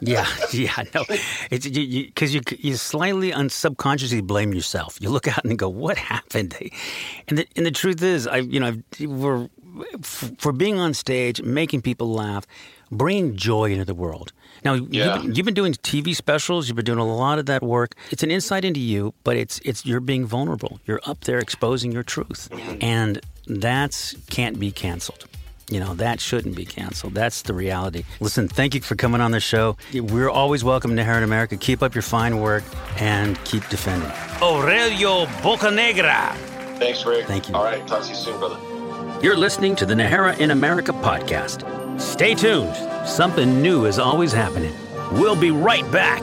Yeah, 0.03 0.27
yeah, 0.53 0.85
no, 0.95 1.05
it's 1.51 1.67
you 1.67 2.07
because 2.07 2.35
you 2.35 2.41
you 2.59 2.77
slightly 2.77 3.35
un, 3.35 3.51
subconsciously 3.51 4.23
blame 4.23 4.55
yourself. 4.55 4.97
You 4.99 5.11
look 5.11 5.29
out 5.29 5.45
and 5.45 5.59
go, 5.59 5.69
"What 5.69 5.99
happened?" 5.99 6.57
And 7.29 7.39
the 7.39 7.47
and 7.55 7.67
the 7.67 7.71
truth 7.71 8.03
is, 8.03 8.27
I 8.27 8.39
you 8.39 8.61
know 8.61 8.69
I've, 8.69 8.83
we're 9.07 9.49
f- 9.95 10.33
for 10.39 10.53
being 10.53 10.79
on 10.79 10.95
stage, 10.95 11.43
making 11.43 11.83
people 11.83 12.13
laugh, 12.13 12.47
bringing 12.91 13.37
joy 13.37 13.71
into 13.73 13.85
the 13.85 13.95
world. 13.95 14.33
Now 14.65 14.75
Yeah. 14.75 15.15
you've, 15.15 15.23
been, 15.23 15.35
you've 15.37 15.45
been 15.47 15.55
doing 15.55 15.73
TV 15.75 16.15
specials. 16.15 16.69
You've 16.69 16.77
been 16.77 16.85
doing 16.85 16.99
a 16.99 17.07
lot 17.17 17.39
of 17.39 17.47
that 17.47 17.63
work. 17.63 17.95
It's 18.11 18.23
an 18.23 18.31
insight 18.31 18.65
into 18.65 18.81
you, 18.81 19.15
but 19.25 19.37
it's 19.37 19.59
it's 19.65 19.87
you're 19.87 20.01
being 20.01 20.27
vulnerable. 20.27 20.81
You're 20.87 21.01
up 21.07 21.21
there 21.25 21.39
exposing 21.39 21.93
your 21.93 22.03
truth, 22.03 22.49
and 22.83 23.21
that's 23.47 24.15
can't 24.29 24.59
be 24.59 24.71
canceled. 24.71 25.25
You 25.71 25.79
know, 25.79 25.95
that 25.95 26.21
shouldn't 26.21 26.57
be 26.57 26.65
canceled. 26.65 27.15
That's 27.15 27.43
the 27.43 27.55
reality. 27.55 28.03
Listen, 28.19 28.49
thank 28.49 28.75
you 28.75 28.81
for 28.81 28.97
coming 28.97 29.21
on 29.21 29.31
the 29.31 29.39
show. 29.39 29.77
We're 29.95 30.29
always 30.29 30.65
welcome 30.65 30.97
to 30.97 31.05
Heron 31.05 31.23
America. 31.23 31.57
Keep 31.57 31.81
up 31.85 31.95
your 31.95 32.03
fine 32.03 32.41
work 32.41 32.65
and 32.99 33.43
keep 33.45 33.67
defending. 33.69 34.11
Aurelio 34.43 35.27
Bocanegra. 35.43 36.35
Thanks, 36.81 37.07
Rick. 37.07 37.27
Thank 37.27 37.49
you. 37.49 37.55
All 37.55 37.63
right. 37.63 37.87
Talk 37.87 38.03
to 38.03 38.09
you 38.09 38.15
soon, 38.17 38.39
brother. 38.41 38.57
You're 39.23 39.37
listening 39.37 39.77
to 39.77 39.85
the 39.85 39.93
Najera 39.93 40.39
in 40.39 40.51
America 40.51 40.93
podcast. 40.93 41.61
Stay 42.01 42.35
tuned. 42.35 42.75
Something 43.07 43.61
new 43.61 43.85
is 43.85 43.99
always 43.99 44.33
happening. 44.33 44.73
We'll 45.13 45.37
be 45.37 45.51
right 45.51 45.85
back. 45.93 46.23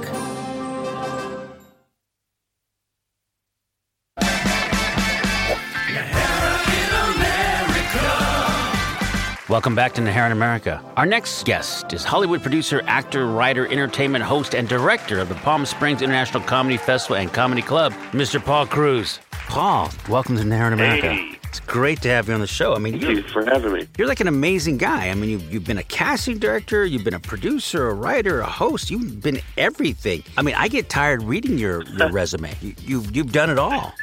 Welcome 9.48 9.76
back 9.76 9.94
to 9.94 10.02
Najera 10.02 10.26
in 10.26 10.32
America. 10.32 10.84
Our 10.98 11.06
next 11.06 11.46
guest 11.46 11.94
is 11.94 12.04
Hollywood 12.04 12.42
producer, 12.42 12.82
actor, 12.88 13.28
writer, 13.28 13.68
entertainment 13.68 14.24
host, 14.24 14.56
and 14.56 14.68
director 14.68 15.20
of 15.20 15.30
the 15.30 15.36
Palm 15.36 15.68
Springs 15.68 16.02
International 16.02 16.42
Comedy 16.42 16.78
Festival 16.78 17.18
and 17.18 17.32
Comedy 17.32 17.62
Club, 17.62 17.94
Mr. 18.12 18.44
Paul 18.44 18.66
Cruz. 18.66 19.20
Paul, 19.32 19.92
welcome 20.10 20.36
to 20.36 20.42
Najera 20.42 20.68
in 20.68 20.74
America. 20.74 21.14
Hey. 21.14 21.37
It's 21.58 21.66
great 21.66 22.04
to 22.04 22.10
have 22.10 22.28
you 22.28 22.36
on 22.36 22.40
the 22.40 22.46
show. 22.46 22.76
I 22.76 22.78
mean, 22.78 22.94
Thank 22.94 23.04
you're, 23.04 23.12
you 23.14 23.24
for 23.24 23.44
having 23.44 23.74
me. 23.74 23.88
you're 23.98 24.08
like 24.08 24.20
an 24.20 24.28
amazing 24.28 24.78
guy. 24.78 25.10
I 25.10 25.16
mean, 25.16 25.32
you've, 25.32 25.52
you've 25.52 25.66
been 25.66 25.80
a 25.80 25.84
casting 25.84 26.38
director, 26.38 26.86
you've 26.86 27.04
been 27.04 27.16
a 27.16 27.20
producer, 27.20 27.90
a 27.90 27.96
writer, 27.96 28.42
a 28.42 28.46
host. 28.46 28.92
You've 28.92 29.24
been 29.24 29.40
everything. 29.58 30.24
I 30.38 30.44
mean, 30.44 30.54
I 30.54 30.68
get 30.68 30.88
tired 30.88 31.24
reading 31.24 31.58
your, 31.58 31.82
your 31.84 32.12
resume. 32.12 32.54
You, 32.62 32.76
you've, 32.82 33.16
you've 33.16 33.32
done 33.32 33.50
it 33.50 33.58
all. 33.58 33.96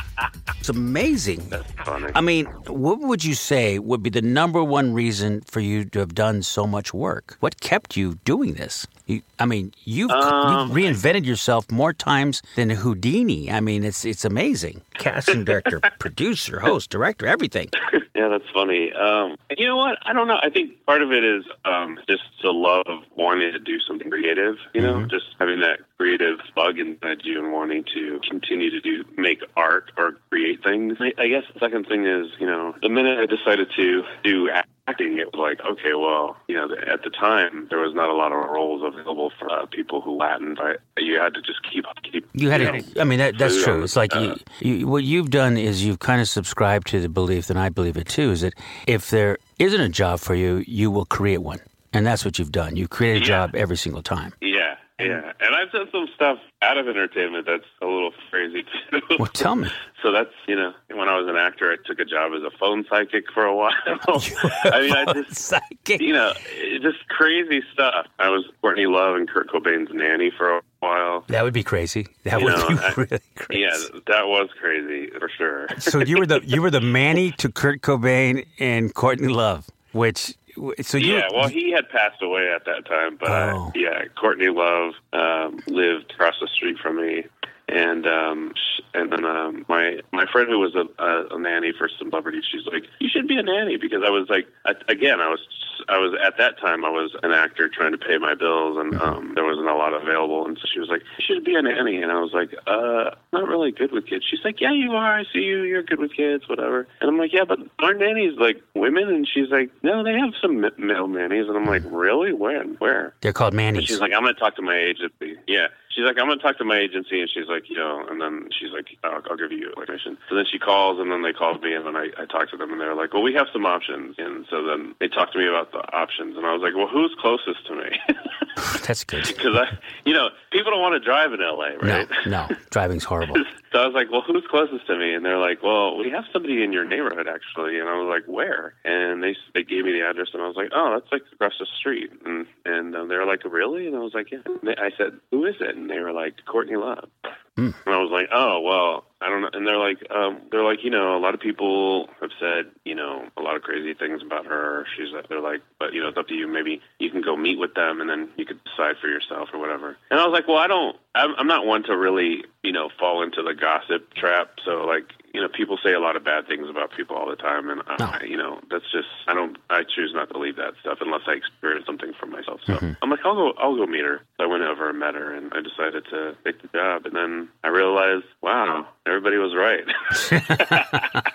It's 0.59 0.67
amazing. 0.69 1.47
That's 1.49 1.71
funny. 1.85 2.11
I 2.13 2.19
mean, 2.21 2.45
what 2.67 2.99
would 2.99 3.23
you 3.23 3.33
say 3.33 3.79
would 3.79 4.03
be 4.03 4.09
the 4.09 4.21
number 4.21 4.61
one 4.61 4.93
reason 4.93 5.39
for 5.41 5.61
you 5.61 5.85
to 5.85 5.99
have 5.99 6.13
done 6.13 6.43
so 6.43 6.67
much 6.67 6.93
work? 6.93 7.37
What 7.39 7.61
kept 7.61 7.95
you 7.95 8.15
doing 8.25 8.55
this? 8.55 8.85
You, 9.05 9.21
I 9.39 9.45
mean, 9.45 9.71
you've, 9.85 10.11
Um, 10.11 10.67
you've 10.67 10.77
reinvented 10.77 11.25
yourself 11.25 11.71
more 11.71 11.93
times 11.93 12.41
than 12.57 12.69
Houdini. 12.69 13.49
I 13.49 13.61
mean, 13.61 13.83
it's 13.85 14.03
it's 14.03 14.25
amazing. 14.25 14.81
Casting 14.95 15.45
director, 15.45 15.79
producer, 15.99 16.59
host, 16.59 16.89
director, 16.91 17.25
everything. 17.25 17.69
yeah, 18.13 18.27
that's 18.27 18.49
funny. 18.53 18.91
Um, 18.91 19.37
you 19.57 19.65
know 19.65 19.77
what? 19.77 19.97
I 20.05 20.11
don't 20.13 20.27
know. 20.27 20.39
I 20.43 20.49
think 20.49 20.85
part 20.85 21.01
of 21.01 21.11
it 21.13 21.23
is 21.23 21.45
um, 21.63 21.97
just 22.07 22.23
the 22.43 22.51
love 22.51 22.83
of 22.85 22.99
wanting 23.15 23.53
to 23.53 23.59
do 23.59 23.79
something 23.87 24.09
creative. 24.11 24.55
You 24.75 24.81
know, 24.81 25.05
just 25.05 25.25
having 25.39 25.61
that 25.61 25.79
creative 25.99 26.39
bug 26.55 26.79
inside 26.79 27.19
you 27.23 27.43
and 27.43 27.51
wanting 27.51 27.83
to 27.93 28.21
continue 28.29 28.69
to 28.69 28.79
do 28.79 29.03
make 29.17 29.41
art 29.57 29.91
or 29.97 30.13
create 30.29 30.63
things. 30.63 30.97
I, 30.99 31.11
I 31.21 31.27
guess 31.27 31.43
the 31.53 31.59
second 31.59 31.87
thing 31.87 32.05
is, 32.05 32.27
you 32.39 32.47
know, 32.47 32.73
the 32.81 32.87
minute 32.89 33.19
I 33.19 33.25
decided 33.25 33.67
to 33.75 34.03
do 34.23 34.49
acting, 34.49 35.17
it 35.19 35.27
was 35.33 35.35
like, 35.37 35.59
okay, 35.69 35.93
well, 35.93 36.37
you 36.47 36.55
know, 36.55 36.69
at 36.87 37.03
the 37.03 37.09
time 37.09 37.67
there 37.69 37.79
was 37.79 37.93
not 37.93 38.09
a 38.09 38.13
lot 38.13 38.31
of 38.31 38.37
roles 38.49 38.81
available 38.81 39.31
for 39.37 39.51
uh, 39.51 39.65
people 39.65 39.99
who 39.99 40.15
Latin. 40.17 40.55
But 40.55 40.79
you 40.97 41.19
had 41.19 41.33
to 41.33 41.41
just 41.41 41.59
keep 41.69 41.83
keep. 42.09 42.25
You 42.33 42.49
had 42.49 42.61
know, 42.61 42.79
to. 42.79 43.01
I 43.01 43.03
mean, 43.03 43.19
that, 43.19 43.37
that's 43.37 43.61
true. 43.61 43.73
on, 43.79 43.83
It's 43.83 43.97
like 43.97 44.15
uh, 44.15 44.35
you, 44.61 44.77
you, 44.77 44.87
what 44.87 45.03
you've 45.03 45.29
done 45.29 45.57
is 45.57 45.83
you've 45.83 45.99
kind 45.99 46.21
of 46.21 46.29
subscribed 46.29 46.87
to 46.87 47.01
the 47.01 47.09
belief, 47.09 47.49
and 47.49 47.59
I 47.59 47.67
believe 47.67 47.97
it 47.97 48.07
too, 48.07 48.31
is 48.31 48.41
that 48.41 48.53
if 48.87 49.09
there 49.09 49.37
isn't 49.59 49.81
a 49.81 49.89
job 49.89 50.21
for 50.21 50.33
you, 50.33 50.63
you 50.65 50.89
will 50.91 51.05
create 51.05 51.39
one, 51.39 51.59
and 51.91 52.05
that's 52.05 52.23
what 52.23 52.39
you've 52.39 52.51
done. 52.53 52.77
You 52.77 52.87
create 52.87 53.17
a 53.17 53.19
Yeah. 53.19 53.25
job 53.25 53.55
every 53.55 53.77
single 53.77 54.01
time. 54.01 54.33
Yeah, 54.41 54.58
yeah. 54.99 55.31
And 55.39 55.55
I've 55.55 55.71
done 55.71 55.87
some 55.91 56.07
stuff 56.15 56.37
out 56.61 56.77
of 56.77 56.87
entertainment 56.87 57.45
that's 57.45 57.63
a 57.81 57.85
little 57.85 58.11
crazy 58.29 58.63
too. 58.91 59.01
Well, 59.17 59.27
tell 59.27 59.55
me. 59.55 59.69
so 60.03 60.11
that's 60.11 60.29
you 60.47 60.55
know, 60.55 60.73
when 60.93 61.07
I 61.07 61.17
was 61.17 61.27
an 61.27 61.35
actor, 61.37 61.71
I 61.71 61.75
took 61.87 61.99
a 61.99 62.05
job 62.05 62.31
as 62.35 62.43
a 62.43 62.51
phone 62.57 62.85
psychic 62.89 63.25
for 63.33 63.43
a 63.45 63.55
while. 63.55 63.71
I 63.87 64.81
mean, 64.81 64.91
I 64.93 65.13
just 65.13 65.35
Psychic. 65.35 66.01
you 66.01 66.13
know, 66.13 66.33
just 66.81 67.07
crazy 67.09 67.61
stuff. 67.73 68.07
I 68.19 68.29
was 68.29 68.45
Courtney 68.61 68.85
Love 68.87 69.15
and 69.15 69.29
Kurt 69.29 69.49
Cobain's 69.49 69.89
nanny 69.93 70.31
for 70.37 70.57
a 70.57 70.61
while. 70.79 71.23
That 71.27 71.43
would 71.43 71.53
be 71.53 71.63
crazy. 71.63 72.07
That 72.23 72.39
You 72.39 72.45
would 72.45 72.57
know, 72.57 72.67
be 72.69 72.77
I- 72.79 72.93
really 72.97 73.19
crazy. 73.35 73.61
Yeah, 73.61 73.99
that 74.07 74.27
was 74.27 74.49
crazy 74.59 75.09
for 75.17 75.29
sure. 75.29 75.67
So 75.79 75.99
you 75.99 76.17
were 76.17 76.25
the 76.25 76.41
you 76.45 76.61
were 76.61 76.71
the 76.71 76.81
Manny 76.81 77.31
to 77.33 77.49
Kurt 77.49 77.81
Cobain 77.81 78.45
and 78.59 78.93
Courtney 78.93 79.27
Love, 79.29 79.67
which 79.91 80.35
so 80.81 80.97
Yeah, 80.97 81.27
well, 81.33 81.47
he 81.47 81.71
had 81.71 81.89
passed 81.89 82.21
away 82.21 82.51
at 82.53 82.65
that 82.65 82.85
time, 82.85 83.17
but 83.19 83.29
Oh. 83.53 83.71
yeah, 83.75 84.03
Courtney 84.19 84.49
Love 84.49 84.93
um, 85.13 85.59
lived 85.67 86.11
across 86.11 86.35
the 86.41 86.47
street 86.47 86.77
from 86.79 86.97
me, 86.97 87.23
and 87.71 88.05
um, 88.07 88.53
sh- 88.55 88.81
and 88.93 89.11
then 89.11 89.25
um, 89.25 89.65
my 89.69 89.99
my 90.11 90.25
friend 90.31 90.49
who 90.49 90.59
was 90.59 90.75
a, 90.75 90.85
a, 91.03 91.35
a 91.35 91.39
nanny 91.39 91.71
for 91.77 91.89
some 91.97 92.09
celebrities, 92.09 92.43
she's 92.51 92.65
like, 92.71 92.83
you 92.99 93.09
should 93.09 93.27
be 93.27 93.37
a 93.37 93.43
nanny 93.43 93.77
because 93.77 94.01
I 94.05 94.09
was 94.09 94.27
like, 94.29 94.47
I, 94.65 94.73
again, 94.87 95.19
I 95.19 95.29
was 95.29 95.39
I 95.87 95.97
was 95.97 96.13
at 96.23 96.37
that 96.37 96.59
time 96.59 96.83
I 96.83 96.89
was 96.89 97.15
an 97.23 97.31
actor 97.31 97.69
trying 97.69 97.91
to 97.93 97.97
pay 97.97 98.17
my 98.17 98.35
bills, 98.35 98.77
and 98.77 98.89
Mm-hmm. 98.89 99.01
um, 99.01 99.31
there 99.35 99.45
wasn't 99.45 99.67
a 99.67 99.75
lot 99.75 99.93
available, 99.93 100.45
and 100.47 100.57
so 100.57 100.65
she 100.73 100.79
was 100.79 100.89
like, 100.89 101.03
you 101.19 101.23
should 101.25 101.43
be 101.45 101.53
a 101.55 101.61
nanny, 101.61 102.01
and 102.01 102.11
I 102.11 102.19
was 102.19 102.31
like, 102.33 102.53
uh, 102.67 103.11
not 103.31 103.47
really 103.47 103.71
good 103.71 103.91
with 103.91 104.07
kids. 104.07 104.25
She's 104.29 104.39
like, 104.43 104.59
yeah, 104.59 104.73
you 104.73 104.91
are. 104.93 105.19
I 105.19 105.23
see 105.31 105.39
you. 105.39 105.61
You're 105.63 105.83
good 105.83 105.99
with 105.99 106.13
kids, 106.15 106.49
whatever. 106.49 106.87
And 107.01 107.09
I'm 107.09 107.17
like, 107.17 107.31
yeah, 107.31 107.45
but 107.47 107.59
aren't 107.79 107.99
nannies 107.99 108.33
like 108.39 108.61
women? 108.73 109.09
And 109.09 109.27
she's 109.27 109.49
like, 109.51 109.69
no, 109.83 110.03
they 110.03 110.13
have 110.13 110.33
some 110.41 110.63
m- 110.65 110.71
male 110.77 111.07
nannies, 111.07 111.47
and 111.47 111.55
I'm 111.55 111.65
like, 111.65 111.83
really? 111.85 112.33
When? 112.33 112.75
Where? 112.79 113.13
they're 113.21 113.31
called 113.33 113.53
And 113.53 113.87
she's 113.87 113.99
like, 113.99 114.11
I'm 114.13 114.23
going 114.23 114.33
to 114.33 114.39
talk 114.39 114.55
to 114.55 114.61
my 114.61 114.75
agency. 114.77 115.37
Yeah. 115.47 115.67
She's 115.99 116.05
like, 116.05 116.17
I'm 116.17 116.27
going 116.27 116.39
to 116.39 116.41
talk 116.41 116.57
to 116.59 116.63
my 116.63 116.77
agency. 116.77 117.19
And 117.19 117.29
she's 117.29 117.49
like, 117.49 117.69
you 117.69 117.75
know, 117.75 118.05
and 118.09 118.21
then 118.21 118.47
she's 118.57 118.71
like, 118.71 118.87
I'll, 119.03 119.21
I'll 119.29 119.35
give 119.35 119.51
you 119.51 119.67
information. 119.67 120.17
So 120.29 120.35
then 120.35 120.45
she 120.49 120.57
calls, 120.57 120.97
and 120.97 121.11
then 121.11 121.23
they 121.23 121.33
called 121.33 121.61
me, 121.61 121.73
and 121.75 121.85
then 121.85 121.97
I, 121.97 122.07
I 122.17 122.25
talked 122.25 122.51
to 122.51 122.57
them, 122.57 122.71
and 122.71 122.79
they're 122.79 122.95
like, 122.95 123.13
well, 123.13 123.21
we 123.21 123.33
have 123.33 123.47
some 123.51 123.65
options. 123.65 124.15
And 124.17 124.45
so 124.49 124.63
then 124.65 124.95
they 125.01 125.09
talked 125.09 125.33
to 125.33 125.39
me 125.39 125.47
about 125.49 125.73
the 125.73 125.79
options, 125.93 126.37
and 126.37 126.45
I 126.45 126.53
was 126.53 126.61
like, 126.61 126.73
well, 126.73 126.87
who's 126.87 127.13
closest 127.19 127.67
to 127.67 127.75
me? 127.75 127.99
That's 128.87 129.03
good. 129.03 129.25
Because 129.39 129.55
I, 129.55 129.77
you 130.05 130.13
know, 130.13 130.29
people 130.51 130.71
don't 130.71 130.81
want 130.81 130.93
to 130.93 130.99
drive 130.99 131.33
in 131.33 131.39
LA, 131.39 131.75
right? 131.81 132.07
no, 132.25 132.47
driving's 132.71 133.03
horrible. 133.03 133.43
So 133.71 133.77
I 133.77 133.85
was 133.85 133.93
like, 133.93 134.09
well, 134.09 134.23
who's 134.25 134.43
closest 134.49 134.87
to 134.87 134.97
me? 134.97 135.13
And 135.13 135.23
they're 135.23 135.37
like, 135.37 135.61
well, 135.61 135.95
we 135.95 136.09
have 136.09 136.23
somebody 136.33 136.63
in 136.63 136.73
your 136.73 136.85
neighborhood 136.85 137.27
actually. 137.27 137.79
And 137.79 137.87
I 137.87 138.01
was 138.01 138.09
like, 138.09 138.25
where? 138.25 138.73
And 138.83 139.21
they 139.21 139.35
they 139.53 139.63
gave 139.63 139.85
me 139.85 139.91
the 139.91 140.01
address, 140.01 140.29
and 140.33 140.41
I 140.41 140.47
was 140.47 140.55
like, 140.55 140.69
oh, 140.73 140.97
that's 140.97 141.11
like 141.11 141.21
across 141.31 141.53
the 141.59 141.67
street. 141.77 142.11
And 142.25 142.47
and 142.65 142.95
uh, 142.95 143.05
they 143.05 143.15
were 143.15 143.27
like, 143.27 143.43
really? 143.45 143.85
And 143.85 143.95
I 143.95 143.99
was 143.99 144.13
like, 144.15 144.31
yeah. 144.31 144.39
And 144.45 144.59
they, 144.63 144.75
I 144.75 144.89
said, 144.97 145.19
who 145.29 145.45
is 145.45 145.55
it? 145.59 145.75
And 145.75 145.88
they 145.89 145.99
were 145.99 146.13
like, 146.13 146.35
Courtney 146.45 146.75
Love. 146.75 147.09
Hmm. 147.55 147.71
And 147.85 147.95
I 147.95 147.99
was 147.99 148.11
like, 148.11 148.29
oh 148.31 148.61
well, 148.61 149.05
I 149.21 149.29
don't 149.29 149.41
know. 149.41 149.49
And 149.51 149.67
they're 149.67 149.77
like, 149.77 149.99
um, 150.11 150.41
they're 150.51 150.63
like, 150.63 150.83
you 150.83 150.89
know, 150.89 151.17
a 151.17 151.19
lot 151.19 151.33
of 151.33 151.39
people 151.39 152.07
have 152.21 152.31
said, 152.39 152.71
you 152.85 152.95
know, 152.95 153.27
a 153.35 153.41
lot 153.41 153.55
of 153.55 153.61
crazy 153.61 153.93
things 153.93 154.21
about 154.21 154.45
her. 154.45 154.85
She's, 154.95 155.13
like, 155.13 155.27
they're 155.27 155.41
like, 155.41 155.61
but 155.77 155.93
you 155.93 156.01
know, 156.01 156.07
it's 156.07 156.17
up 156.17 156.27
to 156.29 156.33
you. 156.33 156.47
Maybe 156.47 156.81
you 156.99 157.09
can 157.09 157.21
go 157.21 157.35
meet 157.35 157.59
with 157.59 157.73
them, 157.73 158.01
and 158.01 158.09
then 158.09 158.29
you 158.37 158.45
could 158.45 158.59
decide 158.63 158.95
for 159.01 159.07
yourself 159.07 159.49
or 159.53 159.59
whatever. 159.59 159.97
And 160.09 160.19
I 160.19 160.25
was 160.25 160.33
like, 160.33 160.47
well, 160.47 160.57
I 160.57 160.67
don't. 160.67 160.95
I'm, 161.15 161.35
I'm 161.37 161.47
not 161.47 161.65
one 161.65 161.83
to 161.83 161.97
really, 161.97 162.45
you 162.63 162.71
know, 162.71 162.89
fall 162.99 163.23
into 163.23 163.41
the 163.41 163.53
gossip 163.53 164.13
trap. 164.13 164.51
So 164.63 164.85
like, 164.85 165.05
you 165.33 165.41
know, 165.41 165.47
people 165.47 165.77
say 165.83 165.93
a 165.93 165.99
lot 165.99 166.15
of 166.15 166.23
bad 166.23 166.47
things 166.47 166.69
about 166.69 166.91
people 166.95 167.15
all 167.15 167.29
the 167.29 167.35
time, 167.35 167.69
and 167.69 167.81
I, 167.87 168.23
you 168.23 168.37
know, 168.37 168.59
that's 168.69 168.89
just 168.91 169.07
I 169.27 169.33
don't. 169.33 169.57
I 169.69 169.83
choose 169.83 170.11
not 170.13 170.27
to 170.29 170.33
believe 170.33 170.55
that 170.55 170.73
stuff 170.81 170.99
unless 171.01 171.21
I 171.27 171.33
experience 171.33 171.85
something 171.85 172.13
for 172.19 172.25
myself. 172.25 172.61
So 172.65 172.77
I'm 173.01 173.09
like, 173.09 173.19
I'll 173.23 173.35
go. 173.35 173.53
I'll 173.57 173.75
go 173.75 173.85
meet 173.85 174.05
her. 174.05 174.21
So 174.37 174.43
I 174.43 174.47
went 174.47 174.63
over 174.63 174.89
and 174.89 174.99
met 174.99 175.15
her, 175.15 175.33
and 175.33 175.51
I 175.53 175.61
decided 175.61 176.05
to 176.11 176.35
take 176.43 176.61
the 176.61 176.67
job. 176.69 177.05
And 177.05 177.15
then 177.15 177.49
I 177.63 177.67
realized, 177.67 178.25
wow, 178.41 178.87
everybody 179.09 179.37
was 179.37 179.53
right. 179.55 179.83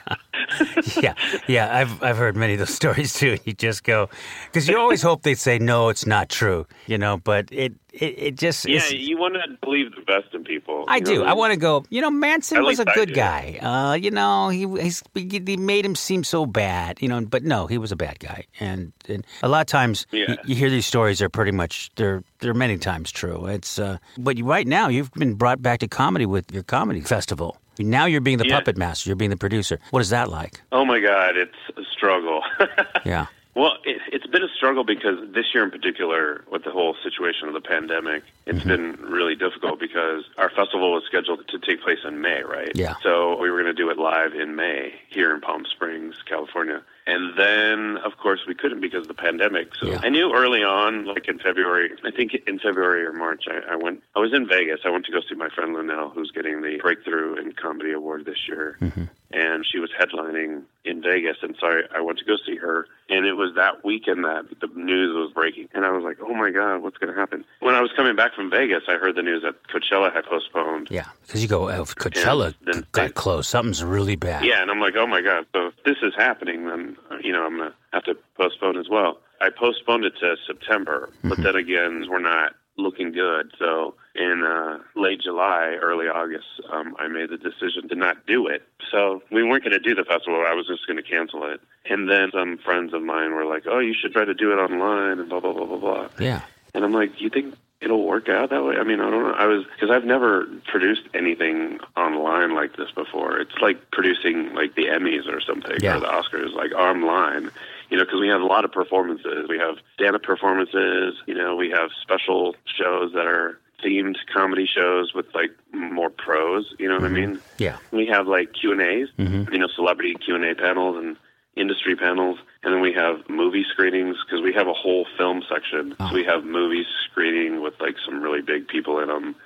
yeah, 1.02 1.14
yeah. 1.46 1.76
I've 1.76 2.02
I've 2.02 2.16
heard 2.16 2.36
many 2.36 2.54
of 2.54 2.58
those 2.60 2.74
stories 2.74 3.14
too. 3.14 3.38
You 3.44 3.52
just 3.54 3.84
go 3.84 4.08
because 4.46 4.68
you 4.68 4.78
always 4.78 5.02
hope 5.02 5.22
they 5.22 5.34
say 5.34 5.58
no, 5.58 5.88
it's 5.88 6.06
not 6.06 6.28
true, 6.28 6.66
you 6.86 6.98
know. 6.98 7.16
But 7.18 7.48
it 7.50 7.72
it, 7.92 8.14
it 8.18 8.34
just 8.36 8.68
yeah, 8.68 8.86
you 8.88 9.16
want 9.18 9.34
to 9.34 9.40
believe 9.62 9.94
the 9.94 10.02
best 10.02 10.34
in 10.34 10.44
people. 10.44 10.84
I 10.88 10.96
you 10.96 11.02
know 11.02 11.14
do. 11.14 11.24
I 11.24 11.32
want 11.32 11.52
to 11.52 11.58
go. 11.58 11.84
You 11.90 12.00
know, 12.02 12.10
Manson 12.10 12.58
At 12.58 12.64
was 12.64 12.78
a 12.78 12.84
good 12.84 13.08
do. 13.08 13.14
guy. 13.14 13.58
Uh, 13.60 13.94
you 13.94 14.10
know, 14.10 14.48
he 14.48 14.66
he's, 14.80 15.02
he 15.14 15.56
made 15.56 15.84
him 15.84 15.94
seem 15.94 16.24
so 16.24 16.46
bad. 16.46 17.00
You 17.00 17.08
know, 17.08 17.20
but 17.24 17.42
no, 17.44 17.66
he 17.66 17.78
was 17.78 17.92
a 17.92 17.96
bad 17.96 18.18
guy. 18.20 18.44
And, 18.60 18.92
and 19.08 19.26
a 19.42 19.48
lot 19.48 19.60
of 19.62 19.66
times, 19.66 20.06
Yeah. 20.12 20.30
you, 20.30 20.36
you 20.46 20.54
hear 20.54 20.70
these 20.70 20.86
stories 20.86 21.22
are 21.22 21.28
pretty 21.28 21.52
much 21.52 21.90
they're 21.96 22.22
they're 22.40 22.54
many 22.54 22.78
times 22.78 23.10
true. 23.10 23.46
It's 23.46 23.78
uh, 23.78 23.98
but 24.18 24.36
you, 24.36 24.44
right 24.44 24.66
now 24.66 24.88
you've 24.88 25.12
been 25.12 25.34
brought 25.34 25.62
back 25.62 25.80
to 25.80 25.88
comedy 25.88 26.26
with 26.26 26.52
your 26.52 26.62
comedy 26.64 27.00
festival. 27.00 27.56
Now 27.78 28.06
you're 28.06 28.20
being 28.20 28.38
the 28.38 28.46
Yeah. 28.48 28.58
puppet 28.58 28.76
master. 28.76 29.08
You're 29.08 29.16
being 29.16 29.30
the 29.30 29.36
producer. 29.36 29.78
What 29.90 30.00
is 30.00 30.10
that 30.10 30.28
like? 30.30 30.60
Oh 30.72 30.84
my 30.84 31.00
God, 31.00 31.36
it's 31.36 31.52
a 31.76 31.82
struggle. 31.92 32.42
Yeah. 33.04 33.26
Well, 33.56 33.74
it, 33.84 34.00
it's 34.12 34.26
been 34.26 34.42
a 34.42 34.48
struggle 34.56 34.82
because 34.82 35.16
this 35.32 35.44
year 35.54 35.62
in 35.62 35.70
particular, 35.70 36.42
with 36.50 36.64
the 36.64 36.72
whole 36.72 36.96
situation 37.04 37.46
of 37.46 37.54
the 37.54 37.60
pandemic, 37.60 38.24
it's 38.46 38.58
Mm-hmm. 38.60 38.68
been 38.68 38.92
really 39.02 39.36
difficult 39.36 39.78
because 39.78 40.24
our 40.38 40.50
festival 40.50 40.92
was 40.92 41.04
scheduled 41.06 41.46
to 41.46 41.58
take 41.60 41.80
place 41.82 42.00
in 42.04 42.20
May, 42.20 42.42
right? 42.42 42.72
Yeah. 42.74 42.94
So 43.02 43.38
we 43.40 43.50
were 43.50 43.62
going 43.62 43.72
to 43.74 43.80
do 43.80 43.90
it 43.90 43.98
live 43.98 44.34
in 44.34 44.56
May 44.56 44.94
here 45.08 45.32
in 45.34 45.40
Palm 45.40 45.64
Springs, 45.70 46.16
California. 46.28 46.82
And 47.06 47.36
then, 47.38 47.98
of 47.98 48.16
course, 48.16 48.40
we 48.48 48.54
couldn't 48.54 48.80
because 48.80 49.02
of 49.02 49.08
the 49.08 49.14
pandemic. 49.14 49.74
So 49.74 49.88
Yeah. 49.88 50.00
I 50.02 50.08
knew 50.08 50.32
early 50.34 50.62
on, 50.64 51.04
like 51.04 51.28
in 51.28 51.38
February, 51.38 51.90
I 52.02 52.10
think 52.10 52.34
in 52.46 52.58
February 52.58 53.04
or 53.04 53.12
March, 53.12 53.44
I, 53.46 53.74
I 53.74 53.76
went. 53.76 54.02
I 54.16 54.20
was 54.20 54.32
in 54.32 54.48
Vegas. 54.48 54.80
I 54.84 54.90
went 54.90 55.04
to 55.06 55.12
go 55.12 55.20
see 55.20 55.34
my 55.34 55.50
friend 55.50 55.74
Lunell, 55.74 56.12
who's 56.14 56.30
getting 56.30 56.62
the 56.62 56.78
Breakthrough 56.80 57.34
in 57.34 57.52
Comedy 57.52 57.92
Award 57.92 58.24
this 58.24 58.48
year, 58.48 58.78
mm-hmm. 58.80 59.04
And 59.32 59.64
she 59.66 59.78
was 59.78 59.90
headlining 59.98 60.62
in 60.84 61.02
Vegas. 61.02 61.38
And 61.42 61.56
so 61.60 61.66
I, 61.66 61.98
I 61.98 62.00
went 62.00 62.18
to 62.18 62.24
go 62.24 62.36
see 62.46 62.56
her, 62.56 62.86
and 63.08 63.26
it 63.26 63.34
was 63.34 63.52
that 63.56 63.84
weekend 63.84 64.24
that 64.24 64.46
the 64.60 64.68
news 64.74 65.14
was 65.14 65.32
breaking, 65.32 65.68
and 65.74 65.84
I 65.84 65.90
was 65.90 66.04
like, 66.04 66.18
"Oh 66.20 66.34
my 66.34 66.50
God, 66.50 66.82
what's 66.82 66.98
going 66.98 67.12
to 67.12 67.18
happen?" 67.18 67.44
When 67.60 67.74
I 67.74 67.80
was 67.80 67.90
coming 67.96 68.16
back 68.16 68.34
from 68.34 68.50
Vegas, 68.50 68.84
I 68.88 68.96
heard 68.96 69.16
the 69.16 69.22
news 69.22 69.42
that 69.42 69.54
Coachella 69.68 70.12
had 70.12 70.24
postponed. 70.24 70.88
Yeah, 70.90 71.08
because 71.26 71.42
you 71.42 71.48
go, 71.48 71.70
oh, 71.70 71.82
if 71.82 71.94
Coachella 71.94 72.54
then- 72.64 72.86
got 72.92 73.14
closed, 73.14 73.48
something's 73.48 73.82
really 73.82 74.16
bad. 74.16 74.44
Yeah, 74.44 74.62
and 74.62 74.70
I'm 74.70 74.80
like, 74.80 74.94
oh 74.96 75.06
my 75.06 75.20
god. 75.20 75.46
So 75.52 75.68
if 75.68 75.74
this 75.84 75.96
is 76.02 76.14
happening, 76.16 76.66
then 76.66 76.96
you 77.22 77.32
know 77.32 77.44
I'm 77.44 77.56
gonna 77.56 77.74
have 77.92 78.04
to 78.04 78.16
postpone 78.36 78.78
as 78.78 78.88
well. 78.88 79.20
I 79.40 79.50
postponed 79.50 80.04
it 80.04 80.14
to 80.20 80.36
September, 80.46 81.10
but 81.22 81.32
mm-hmm. 81.32 81.42
then 81.42 81.56
again, 81.56 82.06
we're 82.08 82.20
not 82.20 82.54
looking 82.76 83.12
good. 83.12 83.52
So 83.58 83.94
in 84.14 84.44
uh, 84.44 84.78
late 84.94 85.20
July, 85.20 85.76
early 85.80 86.06
August, 86.06 86.46
um, 86.70 86.94
I 86.98 87.08
made 87.08 87.30
the 87.30 87.36
decision 87.36 87.88
to 87.88 87.94
not 87.94 88.26
do 88.26 88.46
it. 88.46 88.62
So 88.90 89.22
we 89.30 89.42
weren't 89.42 89.64
going 89.64 89.72
to 89.72 89.78
do 89.80 89.94
the 89.94 90.04
festival. 90.04 90.44
I 90.46 90.54
was 90.54 90.66
just 90.66 90.86
going 90.86 90.96
to 90.96 91.02
cancel 91.02 91.44
it. 91.50 91.60
And 91.86 92.08
then 92.08 92.30
some 92.32 92.58
friends 92.58 92.94
of 92.94 93.02
mine 93.02 93.34
were 93.34 93.44
like, 93.44 93.64
"Oh, 93.66 93.78
you 93.80 93.94
should 93.94 94.12
try 94.12 94.24
to 94.24 94.34
do 94.34 94.52
it 94.52 94.56
online," 94.56 95.18
and 95.18 95.28
blah 95.28 95.40
blah 95.40 95.52
blah 95.52 95.66
blah 95.66 95.76
blah. 95.78 96.08
Yeah. 96.18 96.42
And 96.74 96.84
I'm 96.84 96.92
like, 96.92 97.20
"You 97.20 97.28
think 97.28 97.54
it'll 97.80 98.06
work 98.06 98.28
out 98.28 98.50
that 98.50 98.64
way?" 98.64 98.76
I 98.76 98.84
mean, 98.84 99.00
I 99.00 99.10
don't 99.10 99.22
know. 99.22 99.32
I 99.34 99.46
was 99.46 99.64
because 99.64 99.90
I've 99.90 100.04
never 100.04 100.46
produced 100.66 101.02
anything 101.12 101.80
online 101.96 102.54
like 102.54 102.76
this 102.76 102.90
before. 102.92 103.38
It's 103.38 103.58
like 103.60 103.90
producing 103.90 104.54
like 104.54 104.76
the 104.76 104.86
Emmys 104.86 105.26
or 105.28 105.40
something 105.40 105.76
Yeah. 105.80 105.96
or 105.96 106.00
the 106.00 106.06
Oscars, 106.06 106.54
like 106.54 106.72
online 106.72 107.50
you 107.90 107.98
know, 107.98 108.04
because 108.04 108.18
we 108.20 108.28
have 108.28 108.40
a 108.40 108.46
lot 108.46 108.64
of 108.64 108.72
performances. 108.72 109.46
We 109.48 109.58
have 109.58 109.76
stand-up 109.94 110.22
performances. 110.22 111.14
You 111.26 111.34
know, 111.34 111.54
we 111.54 111.70
have 111.70 111.90
special 112.00 112.56
shows 112.64 113.12
that 113.12 113.26
are 113.26 113.60
themed 113.82 114.16
comedy 114.32 114.66
shows 114.66 115.14
with 115.14 115.26
like 115.34 115.50
more 115.72 116.10
pros. 116.10 116.74
You 116.78 116.88
know 116.88 116.94
what 116.94 117.04
I 117.04 117.06
mm-hmm. 117.06 117.32
mean? 117.32 117.40
Yeah. 117.58 117.78
We 117.90 118.06
have 118.06 118.26
like 118.26 118.52
Q 118.52 118.72
and 118.72 118.80
A's. 118.80 119.08
Mm-hmm. 119.18 119.52
You 119.52 119.58
know, 119.58 119.68
celebrity 119.74 120.14
Q 120.24 120.34
and 120.36 120.44
A 120.44 120.54
panels 120.54 120.96
and 120.96 121.16
industry 121.56 121.96
panels, 121.96 122.38
and 122.62 122.74
then 122.74 122.80
we 122.80 122.92
have 122.92 123.28
movie 123.28 123.64
screenings 123.70 124.16
because 124.24 124.42
we 124.42 124.52
have 124.52 124.66
a 124.66 124.72
whole 124.72 125.06
film 125.16 125.42
section. 125.48 125.94
So 125.98 126.12
we 126.12 126.24
have 126.24 126.44
movies 126.44 126.86
screening 127.10 127.62
with 127.62 127.74
like 127.80 127.96
some 128.04 128.20
really 128.20 128.42
big 128.42 128.68
people 128.68 128.98
in 129.00 129.08
them. 129.08 129.36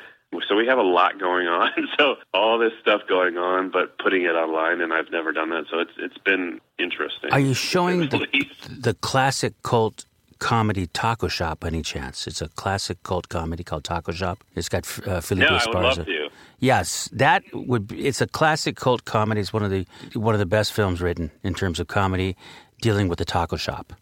So 0.49 0.56
we 0.56 0.66
have 0.66 0.78
a 0.78 0.82
lot 0.82 1.18
going 1.18 1.47
on. 1.61 1.70
So 1.99 2.16
all 2.32 2.58
this 2.58 2.73
stuff 2.80 3.02
going 3.08 3.37
on, 3.37 3.70
but 3.70 3.99
putting 3.99 4.23
it 4.23 4.35
online, 4.35 4.80
and 4.80 4.92
I've 4.92 5.11
never 5.11 5.32
done 5.32 5.50
that. 5.50 5.64
So 5.70 5.80
it's 5.80 5.92
it's 5.99 6.18
been 6.18 6.61
interesting. 6.78 7.32
Are 7.32 7.40
you 7.40 7.54
showing 7.54 8.08
the 8.08 8.26
the 8.70 8.94
classic 8.94 9.54
cult 9.62 10.06
comedy 10.38 10.87
Taco 10.88 11.28
Shop 11.28 11.64
any 11.64 11.83
chance? 11.83 12.26
It's 12.26 12.40
a 12.42 12.49
classic 12.49 13.02
cult 13.02 13.28
comedy 13.28 13.64
called 13.64 13.85
Taco 13.85 14.12
Shop. 14.12 14.38
It's 14.54 14.68
got 14.68 14.85
uh, 15.07 15.21
Felipe 15.21 15.49
No, 15.50 15.57
I 15.57 15.66
would 15.66 15.76
Esparza. 15.76 15.97
love 15.99 16.07
to. 16.07 16.28
Yes, 16.61 17.09
that 17.12 17.42
would. 17.52 17.88
Be, 17.88 18.07
it's 18.07 18.21
a 18.21 18.26
classic 18.26 18.76
cult 18.76 19.04
comedy. 19.04 19.40
It's 19.40 19.52
one 19.52 19.62
of 19.62 19.71
the 19.71 19.87
one 20.14 20.35
of 20.35 20.38
the 20.38 20.47
best 20.47 20.73
films 20.73 21.00
written 21.00 21.30
in 21.42 21.54
terms 21.54 21.78
of 21.80 21.87
comedy, 21.88 22.37
dealing 22.83 23.09
with 23.09 23.18
the 23.18 23.25
taco 23.25 23.57
shop. 23.57 23.92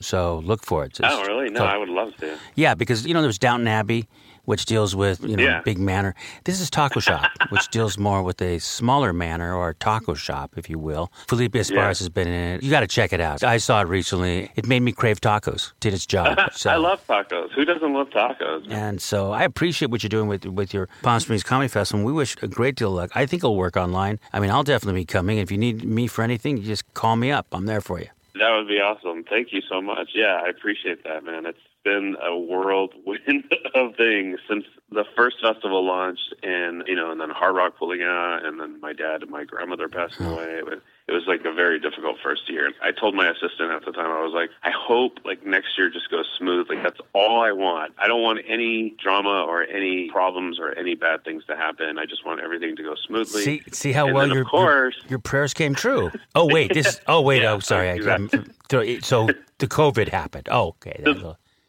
So 0.00 0.38
look 0.44 0.62
for 0.64 0.84
it. 0.84 0.88
It's 0.98 1.00
Oh, 1.02 1.22
really? 1.26 1.50
No, 1.50 1.60
called- 1.60 1.70
I 1.70 1.78
would 1.78 1.88
love 1.88 2.16
to. 2.18 2.36
yeah, 2.54 2.74
because 2.74 3.06
you 3.06 3.14
know 3.14 3.20
there 3.22 3.28
was 3.28 3.38
Downton 3.38 3.66
Abbey, 3.68 4.06
which 4.46 4.64
deals 4.64 4.96
with 4.96 5.22
you 5.22 5.36
know 5.36 5.42
Yeah. 5.44 5.60
big 5.64 5.78
manor. 5.78 6.14
This 6.44 6.60
is 6.60 6.70
Taco 6.70 6.98
Shop, 7.00 7.30
which 7.50 7.68
deals 7.68 7.98
more 7.98 8.22
with 8.22 8.40
a 8.42 8.58
smaller 8.58 9.12
manor 9.12 9.54
or 9.54 9.74
taco 9.74 10.14
shop, 10.14 10.52
if 10.56 10.68
you 10.70 10.78
will. 10.78 11.12
Felipe 11.28 11.52
Esparza 11.52 11.70
Yeah. 11.74 11.86
has 11.88 12.08
been 12.08 12.28
in 12.28 12.54
it. 12.54 12.62
You 12.62 12.70
got 12.70 12.80
to 12.80 12.86
check 12.86 13.12
it 13.12 13.20
out. 13.20 13.44
I 13.44 13.58
saw 13.58 13.82
it 13.82 13.88
recently. 13.88 14.50
It 14.56 14.66
made 14.66 14.80
me 14.80 14.92
crave 14.92 15.20
tacos. 15.20 15.72
Did 15.80 15.92
its 15.94 16.06
job. 16.06 16.38
So. 16.56 16.70
I 16.70 16.76
love 16.76 17.06
tacos. 17.06 17.50
Who 17.54 17.64
doesn't 17.66 17.92
love 17.92 18.08
tacos? 18.10 18.70
And 18.70 19.00
so 19.02 19.32
I 19.32 19.42
appreciate 19.44 19.90
what 19.90 20.02
you're 20.02 20.08
doing 20.08 20.28
with 20.28 20.46
with 20.46 20.72
your 20.72 20.88
Palm 21.02 21.20
Springs 21.20 21.42
Comedy 21.42 21.68
Festival. 21.68 22.04
We 22.04 22.12
wish 22.12 22.34
a 22.42 22.48
great 22.48 22.76
deal 22.76 22.88
of 22.88 22.94
luck. 22.94 23.10
I 23.14 23.26
think 23.26 23.40
it'll 23.40 23.56
work 23.56 23.76
online. 23.76 24.18
I 24.32 24.40
mean, 24.40 24.50
I'll 24.50 24.62
definitely 24.64 25.00
be 25.02 25.04
coming. 25.04 25.38
If 25.38 25.50
you 25.50 25.58
need 25.58 25.84
me 25.84 26.06
for 26.06 26.22
anything, 26.22 26.56
you 26.56 26.62
just 26.64 26.84
call 26.94 27.16
me 27.16 27.30
up. 27.30 27.46
I'm 27.52 27.66
there 27.66 27.80
for 27.82 27.98
you. 28.00 28.06
That 28.34 28.50
would 28.56 28.68
be 28.68 28.80
awesome. 28.80 29.24
Thank 29.24 29.52
you 29.52 29.60
so 29.68 29.80
much. 29.82 30.10
Yeah, 30.14 30.40
I 30.44 30.48
appreciate 30.48 31.04
that, 31.04 31.24
man. 31.24 31.46
It's 31.46 31.58
been 31.86 32.16
a 32.20 32.36
whirlwind 32.36 33.44
of 33.74 33.94
things 33.96 34.40
since 34.48 34.64
the 34.90 35.04
first 35.16 35.36
festival 35.40 35.84
launched, 35.84 36.34
and 36.42 36.82
you 36.86 36.94
know, 36.94 37.10
and 37.12 37.20
then 37.20 37.30
Hard 37.30 37.54
Rock 37.56 37.76
pulling 37.78 38.02
out, 38.02 38.44
and 38.44 38.58
then 38.60 38.80
my 38.80 38.92
dad 38.92 39.22
and 39.22 39.30
my 39.30 39.44
grandmother 39.44 39.88
passing 39.88 40.26
away. 40.26 40.60
But 40.64 40.80
it 41.08 41.12
was 41.12 41.24
like 41.26 41.44
a 41.44 41.52
very 41.52 41.78
difficult 41.80 42.16
first 42.22 42.48
year. 42.50 42.70
I 42.82 42.90
told 42.92 43.14
my 43.14 43.28
assistant 43.28 43.70
at 43.72 43.84
the 43.84 43.92
time, 43.92 44.10
I 44.10 44.22
was 44.22 44.32
like, 44.32 44.50
I 44.64 44.70
hope 44.70 45.18
like 45.24 45.44
next 45.46 45.68
year 45.78 45.88
just 45.90 46.10
goes 46.10 46.26
smoothly. 46.38 46.76
That's 46.82 47.00
all 47.14 47.40
I 47.40 47.52
want. 47.52 47.94
I 47.98 48.06
don't 48.08 48.22
want 48.22 48.40
any 48.48 48.94
drama 49.02 49.44
or 49.48 49.62
any 49.64 50.08
problems 50.10 50.58
or 50.60 50.76
any 50.78 50.94
bad 50.96 51.24
things 51.24 51.44
to 51.46 51.56
happen. 51.56 51.98
I 51.98 52.06
just 52.06 52.24
want 52.26 52.40
everything 52.40 52.74
to 52.76 52.82
go 52.82 52.94
smoothly. 53.06 53.42
See, 53.42 53.62
see 53.72 53.92
how 53.92 54.06
And 54.06 54.14
well 54.14 54.28
your, 54.28 54.42
of 54.42 54.48
course, 54.48 54.96
your 55.02 55.10
your 55.10 55.18
prayers 55.20 55.54
came 55.54 55.74
true. 55.74 56.10
Oh 56.34 56.46
wait, 56.46 56.74
this. 56.74 57.00
Oh 57.06 57.20
wait. 57.22 57.42
Yeah, 57.46 57.52
oh 57.52 57.58
sorry. 57.60 57.90
I- 57.90 57.94
exactly. 57.94 58.38
I'm- 58.38 58.52
so- 58.70 58.96
so 59.00 59.28
the 59.58 59.66
COVID 59.68 60.08
happened. 60.08 60.48
Oh 60.50 60.68
okay. 60.84 61.02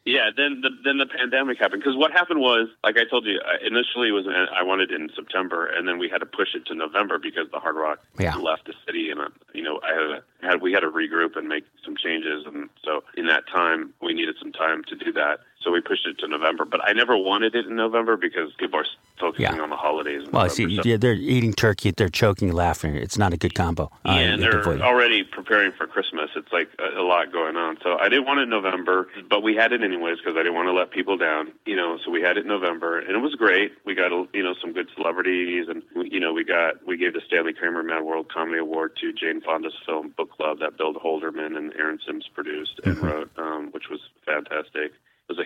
Yeah, 0.08 0.30
then 0.36 0.62
the 0.62 0.70
then 0.86 1.00
the 1.00 1.06
pandemic 1.06 1.60
happened 1.60 1.82
because 1.84 1.98
what 1.98 2.12
happened 2.14 2.40
was, 2.40 2.70
like 2.82 2.96
I 2.98 3.04
told 3.04 3.26
you, 3.26 3.42
I- 3.46 3.58
initially 3.66 4.08
it 4.08 4.12
was 4.14 4.26
I 4.28 4.64
wanted 4.64 4.90
it 4.92 5.02
in 5.02 5.10
September, 5.14 5.66
and 5.68 5.86
then 5.86 6.00
we 6.00 6.08
had 6.08 6.20
to 6.20 6.26
push 6.26 6.56
it 6.56 6.66
to 6.68 6.76
November 6.76 7.20
because 7.20 7.52
the 7.52 7.60
Hard 7.60 7.76
Rock 7.76 8.00
Yeah. 8.18 8.36
left 8.38 8.66
the 8.68 8.74
city, 8.86 9.12
and 9.12 9.20
uh, 9.20 9.28
you 9.54 9.64
know 9.64 9.82
I 9.84 9.92
had, 10.42 10.50
had 10.52 10.62
we 10.62 10.72
had 10.72 10.80
to 10.82 10.90
regroup 10.90 11.36
and 11.36 11.50
make 11.50 11.66
some 11.84 11.98
changes, 11.98 12.46
and 12.46 12.70
so 12.86 13.04
in 13.18 13.28
that 13.28 13.48
time 13.48 13.94
we 14.02 14.14
needed 14.14 14.36
some 14.40 14.54
time 14.54 14.86
to 14.86 14.96
do 14.96 15.12
that, 15.12 15.42
so 15.64 15.72
we 15.72 15.82
pushed 15.82 16.06
it 16.06 16.18
to 16.20 16.28
November. 16.28 16.66
But 16.66 16.82
I 16.88 16.94
never 16.94 17.18
wanted 17.18 17.56
it 17.56 17.66
in 17.66 17.76
November 17.76 18.16
because 18.18 18.52
people 18.58 18.80
are 18.80 18.86
focusing 19.20 19.56
Yeah. 19.56 19.62
on 19.62 19.70
the 19.70 19.76
holidays. 19.76 20.28
well, 20.32 20.44
I 20.44 20.48
see. 20.48 20.76
So- 20.76 20.84
Yeah, 20.86 20.98
they're 20.98 21.14
eating 21.14 21.54
turkey. 21.54 21.92
They're 21.92 22.10
choking, 22.10 22.52
laughing. 22.52 22.96
It's 22.96 23.18
not 23.18 23.34
a 23.34 23.38
good 23.38 23.56
combo. 23.56 23.90
Yeah, 24.06 24.12
Uh, 24.12 24.16
and 24.18 24.42
they're 24.44 24.64
already 24.84 25.24
preparing 25.24 25.72
for 25.72 25.88
Christmas. 25.88 26.30
It's 26.36 26.52
like 26.54 26.70
a, 26.80 27.02
a 27.02 27.04
lot 27.04 27.32
going 27.32 27.56
on. 27.58 27.78
So 27.84 27.98
I 27.98 28.10
didn't 28.10 28.26
want 28.26 28.40
it 28.40 28.44
in 28.44 28.50
November, 28.50 29.10
but 29.30 29.42
we 29.42 29.56
had 29.56 29.74
it 29.74 29.82
anyways 29.84 30.18
because 30.20 30.36
I 30.36 30.44
didn't 30.44 30.54
want 30.56 30.68
to 30.68 30.74
let 30.74 30.92
people 30.92 31.18
down. 31.18 31.52
You 31.66 31.76
know, 31.76 31.98
so 32.06 32.12
we 32.12 32.22
had 32.22 32.38
it 32.38 32.42
in 32.42 32.48
November, 32.48 33.00
and 33.00 33.10
it 33.12 33.20
was 33.20 33.34
great. 33.36 33.74
We 33.86 33.96
got 33.96 34.12
you 34.34 34.44
know 34.44 34.54
some 34.62 34.74
good 34.74 34.88
celebrities, 34.96 35.68
and 35.68 35.82
we, 35.96 36.10
you 36.12 36.20
know 36.20 36.32
we 36.34 36.44
got 36.44 36.86
we 36.86 36.98
gave 36.98 37.14
the 37.14 37.22
Stanley 37.28 37.54
Kramer 37.54 37.82
Mad 37.84 38.04
World 38.04 38.30
Comedy 38.32 38.60
Award 38.60 38.96
to 39.02 39.12
Jane 39.14 39.42
Fonda's 39.42 39.74
film 39.86 40.10
Book 40.16 40.32
Club 40.32 40.60
that 40.60 40.78
Bill 40.78 40.94
Holderman 40.94 41.58
and 41.58 41.74
Erin 41.78 42.00
Simms 42.06 42.28
produced 42.34 42.80
and 42.84 42.98
wrote, 43.00 43.32
um, 43.38 43.70
which 43.72 43.90
was 43.90 44.00
fantastic. 44.26 44.94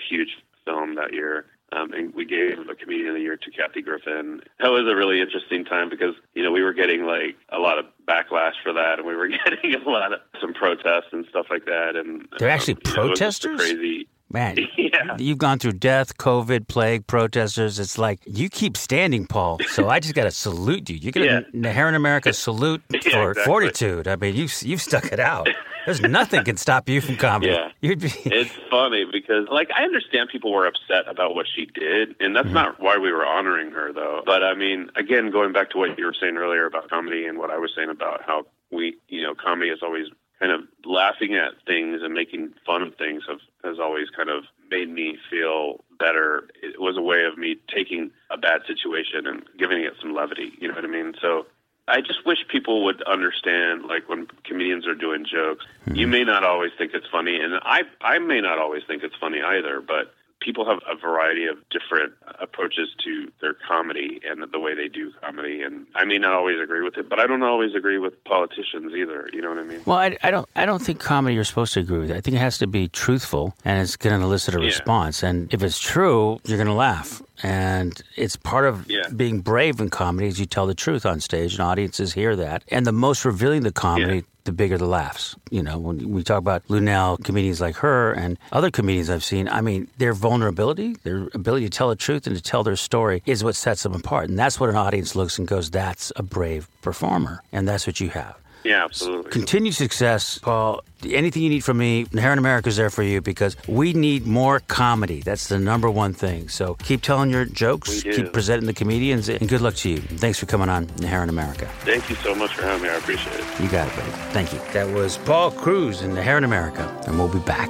It 0.01 0.11
was 0.11 0.11
a 0.11 0.15
huge 0.15 0.37
film 0.65 0.95
that 0.95 1.13
year. 1.13 1.45
Um, 1.73 1.93
and 1.93 2.13
we 2.13 2.25
gave 2.25 2.59
a 2.69 2.75
comedian 2.75 3.09
of 3.09 3.15
the 3.15 3.21
year 3.21 3.37
to 3.37 3.49
Kathy 3.51 3.81
Griffin. 3.81 4.41
That 4.59 4.71
was 4.71 4.81
a 4.91 4.95
really 4.95 5.21
interesting 5.21 5.63
time 5.63 5.89
because 5.89 6.15
you 6.33 6.43
know 6.43 6.51
we 6.51 6.61
were 6.63 6.73
getting 6.73 7.05
like 7.05 7.37
a 7.49 7.59
lot 7.59 7.79
of 7.79 7.85
backlash 8.05 8.55
for 8.61 8.73
that, 8.73 8.95
and 8.99 9.07
we 9.07 9.15
were 9.15 9.27
getting 9.45 9.75
a 9.75 9.89
lot 9.89 10.11
of 10.11 10.19
some 10.41 10.53
protests 10.53 11.13
and 11.13 11.25
stuff 11.29 11.45
like 11.49 11.63
that. 11.65 11.95
And 11.95 12.27
They're 12.39 12.49
actually 12.49 12.77
you 12.85 12.93
know, 12.97 13.05
it 13.05 13.09
was 13.11 13.19
just 13.19 13.45
a 13.45 13.47
protesters? 13.49 13.71
crazy. 13.79 14.07
Man, 14.33 14.57
Yeah. 14.77 15.15
you've 15.17 15.37
gone 15.37 15.59
through 15.59 15.73
death, 15.73 16.17
COVID, 16.17 16.67
plague, 16.69 17.05
protesters. 17.07 17.79
It's 17.79 17.97
like 17.97 18.19
you 18.25 18.49
keep 18.49 18.75
standing, 18.77 19.25
Paul. 19.27 19.59
So 19.69 19.87
I 19.89 19.99
just 20.01 20.13
got 20.13 20.23
to 20.25 20.31
salute 20.31 20.89
you. 20.89 20.95
You 20.97 21.11
get 21.13 21.23
Yeah. 21.23 21.39
a 21.53 21.55
Inherent 21.55 21.95
America 21.97 22.31
salute 22.33 22.81
Yeah, 22.89 22.99
for 23.11 23.31
exactly. 23.31 23.43
fortitude. 23.45 24.07
I 24.09 24.15
mean, 24.17 24.35
you've 24.35 24.53
you've 24.61 24.81
stuck 24.81 25.05
it 25.05 25.19
out. 25.21 25.47
There's 25.85 26.01
nothing 26.01 26.43
can 26.43 26.57
stop 26.57 26.87
you 26.89 27.01
from 27.01 27.17
comedy. 27.17 27.51
Yeah. 27.51 27.71
You'd 27.81 27.99
be, 27.99 28.07
It's 28.25 28.51
funny 28.69 29.05
because, 29.11 29.47
like, 29.51 29.69
I 29.75 29.83
understand 29.83 30.29
people 30.31 30.51
were 30.51 30.67
upset 30.67 31.07
about 31.07 31.35
what 31.35 31.47
she 31.53 31.65
did, 31.65 32.15
and 32.19 32.35
that's 32.35 32.45
Mm-hmm. 32.45 32.53
not 32.55 32.79
why 32.79 32.97
we 32.97 33.11
were 33.11 33.25
honoring 33.25 33.71
her, 33.71 33.93
though. 33.93 34.21
But 34.25 34.43
I 34.43 34.53
mean, 34.55 34.89
again, 34.95 35.31
going 35.31 35.53
back 35.53 35.69
to 35.71 35.77
what 35.77 35.97
you 35.97 36.05
were 36.05 36.15
saying 36.19 36.37
earlier 36.37 36.65
about 36.65 36.89
comedy 36.89 37.25
and 37.25 37.37
what 37.37 37.49
I 37.51 37.57
was 37.57 37.71
saying 37.75 37.89
about 37.89 38.21
how 38.25 38.43
we, 38.71 38.97
you 39.07 39.23
know, 39.23 39.33
comedy 39.35 39.69
is 39.69 39.79
always 39.81 40.07
kind 40.39 40.51
of 40.51 40.61
laughing 40.85 41.35
at 41.35 41.51
things 41.67 42.01
and 42.01 42.13
making 42.15 42.51
fun 42.65 42.81
of 42.81 42.95
things 42.95 43.21
have, 43.29 43.39
has 43.63 43.77
always 43.79 44.07
kind 44.09 44.29
of 44.29 44.43
made 44.71 44.89
me 44.89 45.17
feel 45.29 45.83
better. 45.99 46.49
It 46.63 46.79
was 46.81 46.97
a 46.97 47.01
way 47.01 47.23
of 47.25 47.37
me 47.37 47.57
taking 47.73 48.09
a 48.31 48.37
bad 48.37 48.61
situation 48.65 49.27
and 49.27 49.43
giving 49.59 49.83
it 49.83 49.93
some 50.01 50.15
levity. 50.15 50.51
You 50.59 50.67
know 50.67 50.73
what 50.73 50.83
I 50.83 50.87
mean? 50.87 51.13
So 51.21 51.45
I 51.87 52.01
just 52.01 52.25
wish 52.25 52.37
people 52.47 52.83
would 52.85 53.01
understand, 53.03 53.85
like 53.85 54.07
when 54.07 54.27
comedians 54.43 54.87
are 54.87 54.95
doing 54.95 55.25
jokes, 55.25 55.65
mm-hmm. 55.85 55.95
you 55.95 56.07
may 56.07 56.23
not 56.23 56.43
always 56.43 56.71
think 56.77 56.93
it's 56.93 57.07
funny, 57.11 57.39
and 57.39 57.55
I 57.63 57.81
I 58.01 58.19
may 58.19 58.39
not 58.41 58.59
always 58.59 58.83
think 58.87 59.03
it's 59.03 59.15
funny 59.19 59.41
either. 59.41 59.81
But 59.81 60.13
people 60.41 60.65
have 60.65 60.79
a 60.89 60.95
variety 60.95 61.45
of 61.45 61.57
different 61.69 62.13
approaches 62.39 62.89
to 63.03 63.31
their 63.41 63.53
comedy 63.53 64.19
and 64.27 64.43
the 64.51 64.59
way 64.59 64.73
they 64.75 64.87
do 64.87 65.11
comedy, 65.21 65.61
and 65.61 65.85
I 65.95 66.03
may 66.05 66.17
not 66.17 66.33
always 66.33 66.59
agree 66.59 66.81
with 66.81 66.97
it, 66.97 67.07
but 67.09 67.19
I 67.19 67.27
don't 67.27 67.43
always 67.43 67.75
agree 67.75 67.99
with 67.99 68.21
politicians 68.25 68.91
either. 68.95 69.29
You 69.31 69.41
know 69.41 69.49
what 69.49 69.59
I 69.59 69.63
mean? 69.63 69.81
well, 69.85 69.97
I, 69.97 70.17
I 70.23 70.31
don't 70.31 70.47
I 70.55 70.65
don't 70.65 70.81
think 70.81 70.99
comedy 70.99 71.35
you're 71.35 71.43
supposed 71.43 71.73
to 71.75 71.79
agree 71.79 71.99
with. 71.99 72.11
I 72.11 72.21
think 72.21 72.35
it 72.35 72.39
has 72.39 72.57
to 72.59 72.67
be 72.67 72.87
truthful 72.87 73.55
and 73.63 73.81
it's 73.81 73.95
going 73.95 74.19
to 74.19 74.25
elicit 74.25 74.55
a 74.55 74.59
Yeah. 74.59 74.65
response. 74.65 75.23
And 75.23 75.53
if 75.53 75.61
it's 75.63 75.79
true, 75.79 76.39
you're 76.45 76.57
going 76.57 76.67
to 76.67 76.73
laugh. 76.73 77.21
And 77.43 78.01
it's 78.15 78.35
part 78.35 78.65
of 78.65 78.85
Yeah. 78.89 79.07
being 79.15 79.41
brave 79.41 79.79
in 79.79 79.89
comedy 79.89 80.27
is 80.27 80.39
you 80.39 80.45
tell 80.45 80.67
the 80.67 80.75
truth 80.75 81.05
on 81.05 81.19
stage, 81.19 81.53
and 81.53 81.61
audiences 81.61 82.13
hear 82.13 82.35
that. 82.35 82.63
And 82.69 82.85
the 82.85 82.91
most 82.91 83.25
revealing 83.25 83.63
the 83.63 83.71
comedy, 83.71 84.15
Yeah. 84.17 84.21
the 84.43 84.51
bigger 84.51 84.77
the 84.77 84.85
laughs. 84.87 85.35
You 85.49 85.61
know, 85.63 85.77
when 85.77 86.09
we 86.11 86.23
talk 86.23 86.39
about 86.39 86.63
Lunell, 86.67 87.17
comedians 87.23 87.61
like 87.61 87.75
her, 87.77 88.11
and 88.11 88.37
other 88.51 88.71
comedians 88.71 89.09
I've 89.09 89.23
seen, 89.23 89.47
I 89.47 89.61
mean, 89.61 89.87
their 89.97 90.13
vulnerability, 90.13 90.95
their 91.03 91.27
ability 91.33 91.65
to 91.65 91.69
tell 91.77 91.89
the 91.89 91.95
truth 91.95 92.25
and 92.27 92.35
to 92.35 92.41
tell 92.41 92.63
their 92.63 92.75
story 92.75 93.21
is 93.25 93.43
what 93.43 93.55
sets 93.55 93.83
them 93.83 93.93
apart. 93.93 94.29
And 94.29 94.37
that's 94.39 94.59
what 94.59 94.69
an 94.69 94.75
audience 94.75 95.15
looks 95.15 95.37
and 95.37 95.47
goes, 95.47 95.69
that's 95.69 96.11
a 96.15 96.23
brave 96.23 96.67
performer. 96.81 97.41
And 97.51 97.67
that's 97.67 97.85
what 97.87 97.99
you 97.99 98.09
have. 98.09 98.35
Yeah, 98.63 98.83
absolutely. 98.83 99.31
Continued 99.31 99.73
success, 99.75 100.37
Paul. 100.37 100.81
Anything 101.03 101.41
you 101.41 101.49
need 101.49 101.63
from 101.63 101.79
me, 101.79 102.05
Inherent 102.11 102.37
America 102.37 102.69
is 102.69 102.77
there 102.77 102.91
for 102.91 103.01
you 103.01 103.21
because 103.21 103.57
we 103.67 103.93
need 103.93 104.27
more 104.27 104.59
comedy. 104.67 105.21
That's 105.21 105.47
the 105.47 105.57
number 105.57 105.89
one 105.89 106.13
thing. 106.13 106.47
So 106.47 106.75
keep 106.75 107.01
telling 107.01 107.31
your 107.31 107.45
jokes, 107.45 108.03
keep 108.03 108.31
presenting 108.33 108.67
the 108.67 108.73
comedians, 108.73 109.27
and 109.27 109.49
good 109.49 109.61
luck 109.61 109.73
to 109.77 109.89
you. 109.89 109.97
Thanks 109.97 110.37
for 110.37 110.45
coming 110.45 110.69
on 110.69 110.87
Inherent 110.97 111.31
America. 111.31 111.65
Thank 111.79 112.07
you 112.09 112.15
so 112.17 112.35
much 112.35 112.53
for 112.53 112.61
having 112.61 112.83
me. 112.83 112.89
I 112.89 112.95
appreciate 112.97 113.39
it. 113.39 113.45
You 113.59 113.67
got 113.67 113.87
it, 113.87 113.95
buddy. 113.95 114.11
Thank 114.31 114.53
you. 114.53 114.59
That 114.73 114.93
was 114.93 115.17
Paul 115.19 115.49
Cruz 115.51 116.01
in 116.03 116.11
Inherent 116.11 116.45
America, 116.45 116.87
and 117.07 117.17
we'll 117.17 117.29
be 117.33 117.39
back. 117.39 117.69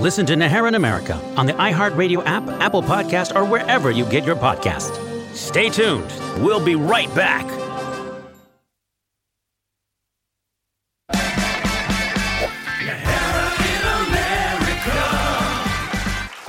Listen 0.00 0.26
to 0.26 0.34
Najera 0.34 0.68
in 0.68 0.74
America 0.74 1.14
on 1.36 1.46
the 1.46 1.52
iHeartRadio 1.54 2.24
app, 2.26 2.46
Apple 2.60 2.82
Podcast, 2.82 3.34
or 3.36 3.44
wherever 3.44 3.90
you 3.92 4.04
get 4.06 4.24
your 4.24 4.36
podcast. 4.36 4.92
Stay 5.34 5.70
tuned. 5.70 6.10
We'll 6.42 6.64
be 6.64 6.74
right 6.74 7.14
back. 7.14 7.44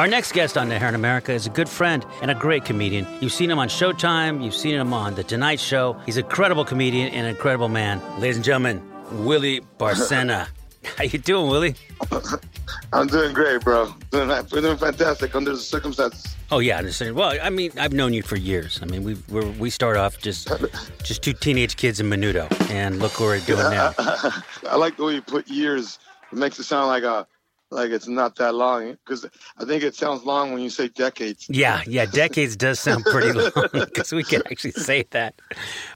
Our 0.08 0.12
next 0.12 0.32
guest 0.32 0.58
on 0.58 0.70
Najera 0.70 0.88
in 0.88 0.96
America 0.96 1.34
is 1.34 1.48
a 1.48 1.50
good 1.50 1.68
friend 1.68 2.06
and 2.22 2.32
a 2.32 2.34
great 2.34 2.64
comedian. 2.64 3.06
You've 3.20 3.34
seen 3.34 3.52
him 3.52 3.60
on 3.60 3.68
Showtime, 3.68 4.42
you've 4.42 4.56
seen 4.56 4.74
him 4.74 4.94
on 4.94 5.16
The 5.16 5.24
Tonight 5.26 5.60
Show. 5.60 5.98
He's 6.06 6.16
a 6.16 6.24
credible 6.24 6.64
comedian 6.64 7.10
and 7.10 7.28
an 7.28 7.36
incredible 7.36 7.68
man. 7.68 8.02
Ladies 8.18 8.38
and 8.38 8.46
gentlemen, 8.46 8.82
Willie 9.26 9.60
Barcena. 9.78 10.48
How 10.98 11.04
you 11.04 11.20
doing, 11.20 11.50
Willie? 11.50 11.76
I'm 12.94 13.08
doing 13.08 13.34
great, 13.34 13.60
bro. 13.60 13.94
Doing, 14.12 14.30
we're 14.30 14.62
doing 14.62 14.78
fantastic 14.78 15.36
under 15.36 15.52
the 15.52 15.58
circumstances. 15.58 16.38
Oh 16.52 16.60
yeah, 16.60 16.78
I 16.78 16.80
understand. 16.80 17.14
Well, 17.14 17.38
I 17.42 17.50
mean, 17.50 17.74
I've 17.78 17.92
known 17.92 18.14
you 18.14 18.24
for 18.24 18.38
years. 18.38 18.80
I 18.82 18.86
mean, 18.86 19.04
we 19.04 19.18
we 19.28 19.50
we 19.60 19.70
start 19.70 19.98
off 19.98 20.20
just 20.20 20.48
just 21.04 21.22
two 21.22 21.34
teenage 21.34 21.76
kids 21.76 22.00
in 22.00 22.10
Menudo, 22.10 22.48
and 22.72 23.00
look 23.00 23.20
where 23.20 23.32
we're 23.32 23.40
doing 23.42 23.60
now. 23.72 23.94
I 23.98 24.78
like 24.78 24.96
the 24.96 25.04
way 25.04 25.16
you 25.16 25.22
put 25.22 25.50
years. 25.50 26.00
It 26.32 26.38
makes 26.38 26.60
it 26.60 26.64
sound 26.64 26.88
like 26.88 27.04
a 27.04 27.28
like 27.70 27.92
it's 27.92 28.08
not 28.08 28.36
that 28.38 28.56
long 28.56 28.92
because 29.06 29.26
I 29.58 29.66
think 29.66 29.84
it 29.84 29.96
sounds 29.96 30.24
long 30.24 30.54
when 30.54 30.62
you 30.62 30.70
say 30.70 30.88
decades. 30.88 31.48
Yeah, 31.50 31.82
yeah, 31.86 32.06
decades 32.06 32.56
does 32.56 32.80
sound 32.80 33.04
pretty 33.06 33.34
long 33.34 33.52
because 33.74 34.14
we 34.14 34.24
can 34.24 34.42
actually 34.50 34.72
say 34.90 35.06
that. 35.12 35.36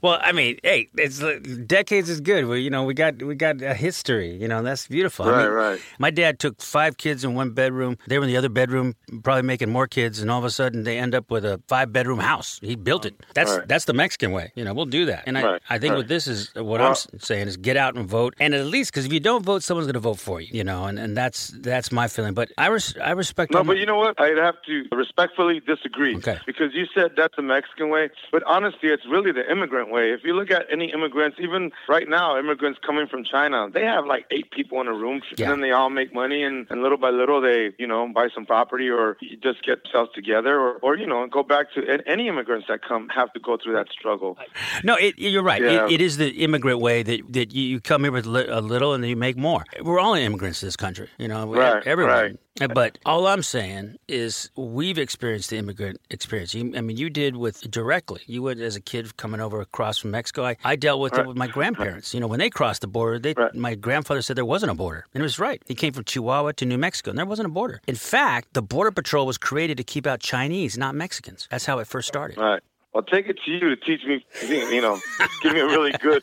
Well, 0.02 0.18
I 0.22 0.32
mean, 0.32 0.58
hey, 0.62 0.88
it's 0.98 1.22
uh, 1.22 1.38
decades 1.66 2.10
is 2.10 2.20
good. 2.20 2.46
We, 2.46 2.60
you 2.60 2.70
know, 2.70 2.84
we 2.84 2.94
got 2.94 3.22
we 3.22 3.34
got 3.34 3.62
a 3.62 3.74
history. 3.74 4.36
You 4.36 4.48
know, 4.48 4.62
that's 4.62 4.86
beautiful. 4.86 5.26
Right, 5.26 5.40
I 5.40 5.44
mean, 5.44 5.52
right. 5.52 5.80
My 5.98 6.10
dad 6.10 6.38
took 6.38 6.60
five 6.60 6.96
kids 6.98 7.24
in 7.24 7.34
one 7.34 7.50
bedroom. 7.50 7.96
They 8.06 8.18
were 8.18 8.24
in 8.24 8.30
the 8.30 8.36
other 8.36 8.48
bedroom, 8.50 8.94
probably 9.22 9.42
making 9.42 9.70
more 9.70 9.86
kids, 9.86 10.20
and 10.20 10.30
all 10.30 10.38
of 10.38 10.44
a 10.44 10.50
sudden 10.50 10.82
they 10.84 10.98
end 10.98 11.14
up 11.14 11.30
with 11.30 11.44
a 11.44 11.60
five 11.68 11.92
bedroom 11.92 12.18
house. 12.18 12.58
He 12.62 12.74
built 12.76 13.06
it. 13.06 13.14
That's 13.34 13.50
Right. 13.52 13.68
that's 13.68 13.86
the 13.86 13.92
Mexican 13.94 14.32
way. 14.32 14.52
You 14.54 14.64
know, 14.64 14.74
we'll 14.74 14.86
do 14.86 15.06
that. 15.06 15.24
And 15.26 15.36
I, 15.38 15.42
Right, 15.42 15.62
I 15.70 15.78
think 15.78 15.92
right. 15.92 15.98
what 15.98 16.08
this 16.08 16.26
is 16.26 16.50
what 16.54 16.80
Well- 16.80 16.88
I'm 17.12 17.18
saying 17.20 17.48
is 17.48 17.56
get 17.56 17.76
out 17.76 17.94
and 17.96 18.06
vote, 18.08 18.34
and 18.38 18.54
at 18.54 18.66
least 18.66 18.92
because 18.92 19.06
if 19.06 19.12
you 19.12 19.20
don't 19.20 19.44
vote, 19.44 19.62
someone's 19.62 19.86
going 19.86 19.94
to 19.94 20.00
vote 20.00 20.18
for 20.18 20.40
you. 20.40 20.48
You 20.52 20.64
know, 20.64 20.84
and, 20.84 20.98
and 20.98 21.16
that's 21.16 21.48
that's 21.62 21.92
my 21.92 22.08
feeling. 22.08 22.34
But 22.34 22.50
I 22.58 22.68
res- 22.68 22.96
I 22.98 23.12
respect. 23.12 23.52
No, 23.52 23.64
but 23.64 23.78
you 23.78 23.86
know 23.86 23.96
what? 23.96 24.20
I'd 24.20 24.36
have 24.38 24.56
to 24.66 24.84
respectfully 24.92 25.60
disagree. 25.60 26.16
Okay. 26.16 26.38
Because 26.46 26.74
you 26.74 26.86
said 26.94 27.12
that's 27.16 27.36
the 27.36 27.42
Mexican 27.42 27.88
way, 27.90 28.10
but 28.30 28.42
honestly, 28.44 28.88
it's 28.88 29.04
really 29.06 29.32
the 29.32 29.50
immigrant 29.50 29.90
way. 29.90 30.12
If 30.12 30.20
you 30.24 30.34
look 30.34 30.50
at 30.50 30.66
any 30.70 30.92
immigrants, 30.92 31.38
even 31.40 31.72
right 31.88 32.08
now, 32.08 32.38
immigrants 32.38 32.78
coming 32.86 33.06
from 33.06 33.24
China, 33.24 33.68
they 33.72 33.84
have 33.84 34.06
like 34.06 34.26
eight 34.30 34.50
people 34.50 34.80
in 34.80 34.86
a 34.88 34.92
room, 34.94 35.22
Yeah. 35.36 35.44
and 35.44 35.52
then 35.52 35.60
they 35.60 35.72
all 35.72 35.90
make 35.90 36.12
money, 36.14 36.42
and, 36.42 36.66
and 36.70 36.82
little 36.82 36.98
by 36.98 37.10
little, 37.10 37.40
they 37.40 37.72
you 37.78 37.86
know 37.86 38.06
buy 38.12 38.28
some 38.34 38.46
property 38.46 38.88
or 38.88 39.16
just 39.42 39.64
get 39.64 39.82
themselves 39.84 40.10
together, 40.14 40.58
or, 40.58 40.72
or 40.82 40.96
you 40.96 41.06
know 41.06 41.26
go 41.26 41.42
back 41.42 41.72
to 41.74 41.82
any 42.06 42.28
immigrants 42.28 42.66
that 42.68 42.80
come 42.82 43.08
have 43.10 43.32
to 43.32 43.40
go 43.40 43.56
through 43.62 43.74
that 43.74 43.88
struggle. 43.90 44.36
No, 44.84 44.96
it, 44.96 45.18
you're 45.18 45.42
right. 45.42 45.62
Yeah. 45.62 45.86
It, 45.86 45.92
it 45.92 46.00
is 46.00 46.16
the 46.16 46.28
immigrant 46.42 46.80
way 46.80 47.02
that, 47.02 47.20
that 47.32 47.52
you, 47.52 47.80
come 47.80 48.02
here 48.02 48.12
with 48.12 48.26
li- 48.26 48.46
a 48.48 48.60
little 48.60 48.94
and 48.94 49.02
then 49.02 49.10
you 49.10 49.16
make 49.16 49.36
more. 49.36 49.64
We're 49.82 50.00
all 50.00 50.14
immigrants 50.14 50.60
to 50.60 50.66
this 50.66 50.76
country, 50.76 51.08
you 51.18 51.28
know, 51.28 51.46
Right, 51.58 51.86
everyone. 51.86 52.12
right. 52.12 52.36
Uh, 52.60 52.68
but 52.68 52.98
all 53.06 53.26
I'm 53.26 53.42
saying 53.42 53.96
is 54.08 54.50
we've 54.56 54.98
experienced 54.98 55.50
the 55.50 55.56
immigrant 55.56 55.98
experience. 56.10 56.54
You, 56.54 56.72
I 56.76 56.80
mean, 56.82 56.96
you 56.98 57.08
did 57.08 57.36
with 57.36 57.62
directly. 57.70 58.20
You 58.26 58.42
would, 58.42 58.60
as 58.60 58.76
a 58.76 58.80
kid 58.80 59.16
coming 59.16 59.40
over 59.40 59.60
across 59.60 59.98
from 59.98 60.10
Mexico. 60.10 60.44
I, 60.44 60.56
I 60.64 60.76
dealt 60.76 61.00
with 61.00 61.16
it 61.16 61.26
with 61.26 61.36
my 61.36 61.46
grandparents. 61.46 62.12
You 62.12 62.20
know, 62.20 62.26
when 62.26 62.38
they 62.40 62.50
crossed 62.50 62.82
the 62.82 62.86
border, 62.88 63.18
they, 63.18 63.34
Right. 63.36 63.54
my 63.54 63.74
grandfather 63.74 64.20
said 64.22 64.36
there 64.36 64.44
wasn't 64.44 64.70
a 64.72 64.74
border. 64.74 65.06
And 65.14 65.22
it 65.22 65.24
was 65.24 65.38
right. 65.38 65.62
He 65.66 65.74
came 65.74 65.92
from 65.94 66.04
Chihuahua 66.04 66.52
to 66.52 66.66
New 66.66 66.78
Mexico, 66.78 67.10
and 67.10 67.18
there 67.18 67.26
wasn't 67.26 67.46
a 67.46 67.52
border. 67.52 67.80
In 67.86 67.94
fact, 67.94 68.52
the 68.52 68.62
Border 68.62 68.90
Patrol 68.90 69.26
was 69.26 69.38
created 69.38 69.76
to 69.78 69.84
keep 69.84 70.06
out 70.06 70.20
Chinese, 70.20 70.76
not 70.76 70.94
Mexicans. 70.94 71.48
That's 71.50 71.64
how 71.64 71.78
it 71.78 71.86
first 71.86 72.06
started. 72.08 72.36
Right. 72.36 72.62
I'll 72.94 73.02
take 73.02 73.26
it 73.28 73.38
to 73.46 73.50
you 73.50 73.60
to 73.74 73.76
teach 73.76 74.02
me, 74.04 74.22
you 74.74 74.82
know, 74.82 74.98
give 75.42 75.54
me 75.54 75.60
a 75.60 75.66
really 75.66 75.92
good 75.92 76.22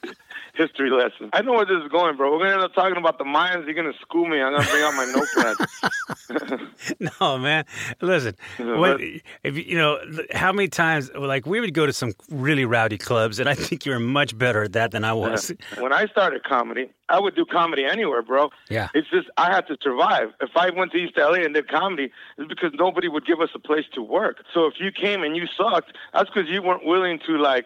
history 0.60 0.90
lesson. 0.90 1.30
I 1.32 1.42
know 1.42 1.54
where 1.54 1.66
this 1.66 1.82
is 1.82 1.90
going, 1.90 2.18
bro. 2.18 2.32
We're 2.32 2.40
going 2.40 2.50
to 2.50 2.56
end 2.56 2.64
up 2.64 2.74
talking 2.74 2.98
about 2.98 3.18
the 3.18 3.24
Mayans. 3.24 3.66
You're 3.66 3.74
going 3.74 3.92
to 3.92 3.98
school 4.00 4.28
me. 4.28 4.42
I'm 4.42 4.52
going 4.52 4.64
to 4.64 4.70
bring 4.70 4.84
out 4.84 4.94
my 4.94 5.06
notepad. 5.16 6.70
No, 7.20 7.38
man. 7.38 7.66
Listen, 8.02 8.36
what, 8.58 9.02
if 9.02 9.58
you, 9.58 9.64
you 9.64 9.78
know 9.78 10.00
how 10.34 10.52
many 10.52 10.68
times 10.68 11.12
like 11.14 11.46
we 11.46 11.60
would 11.60 11.74
go 11.74 11.86
to 11.86 11.94
some 11.94 12.14
really 12.30 12.66
rowdy 12.66 12.98
clubs, 12.98 13.40
and 13.40 13.50
I 13.50 13.54
think 13.54 13.86
you're 13.86 14.00
much 14.00 14.38
better 14.38 14.64
at 14.64 14.74
that 14.74 14.92
than 14.92 15.04
I 15.04 15.14
was. 15.14 15.52
when 15.78 15.92
I 15.94 16.06
started 16.08 16.44
comedy, 16.44 16.90
I 17.10 17.20
would 17.20 17.36
do 17.36 17.46
comedy 17.46 17.86
anywhere, 17.86 18.22
bro. 18.22 18.50
Yeah. 18.70 18.90
It's 18.94 19.10
just 19.10 19.28
I 19.38 19.52
had 19.54 19.68
to 19.68 19.78
survive. 19.82 20.30
If 20.42 20.52
I 20.56 20.70
went 20.70 20.92
to 20.94 20.98
East 20.98 21.14
LA 21.18 21.44
and 21.44 21.54
did 21.54 21.68
comedy, 21.68 22.12
it's 22.38 22.48
because 22.48 22.72
nobody 22.76 23.08
would 23.08 23.26
give 23.26 23.42
us 23.42 23.50
a 23.56 23.60
place 23.60 23.86
to 23.94 24.02
work. 24.02 24.44
So 24.54 24.66
if 24.66 24.76
you 24.80 24.92
came 24.92 25.24
and 25.24 25.36
you 25.36 25.48
sucked, 25.58 25.94
that's 26.14 26.30
because 26.30 26.50
you 26.50 26.62
weren't 26.62 26.86
willing 26.86 27.20
to 27.28 27.38
like 27.38 27.66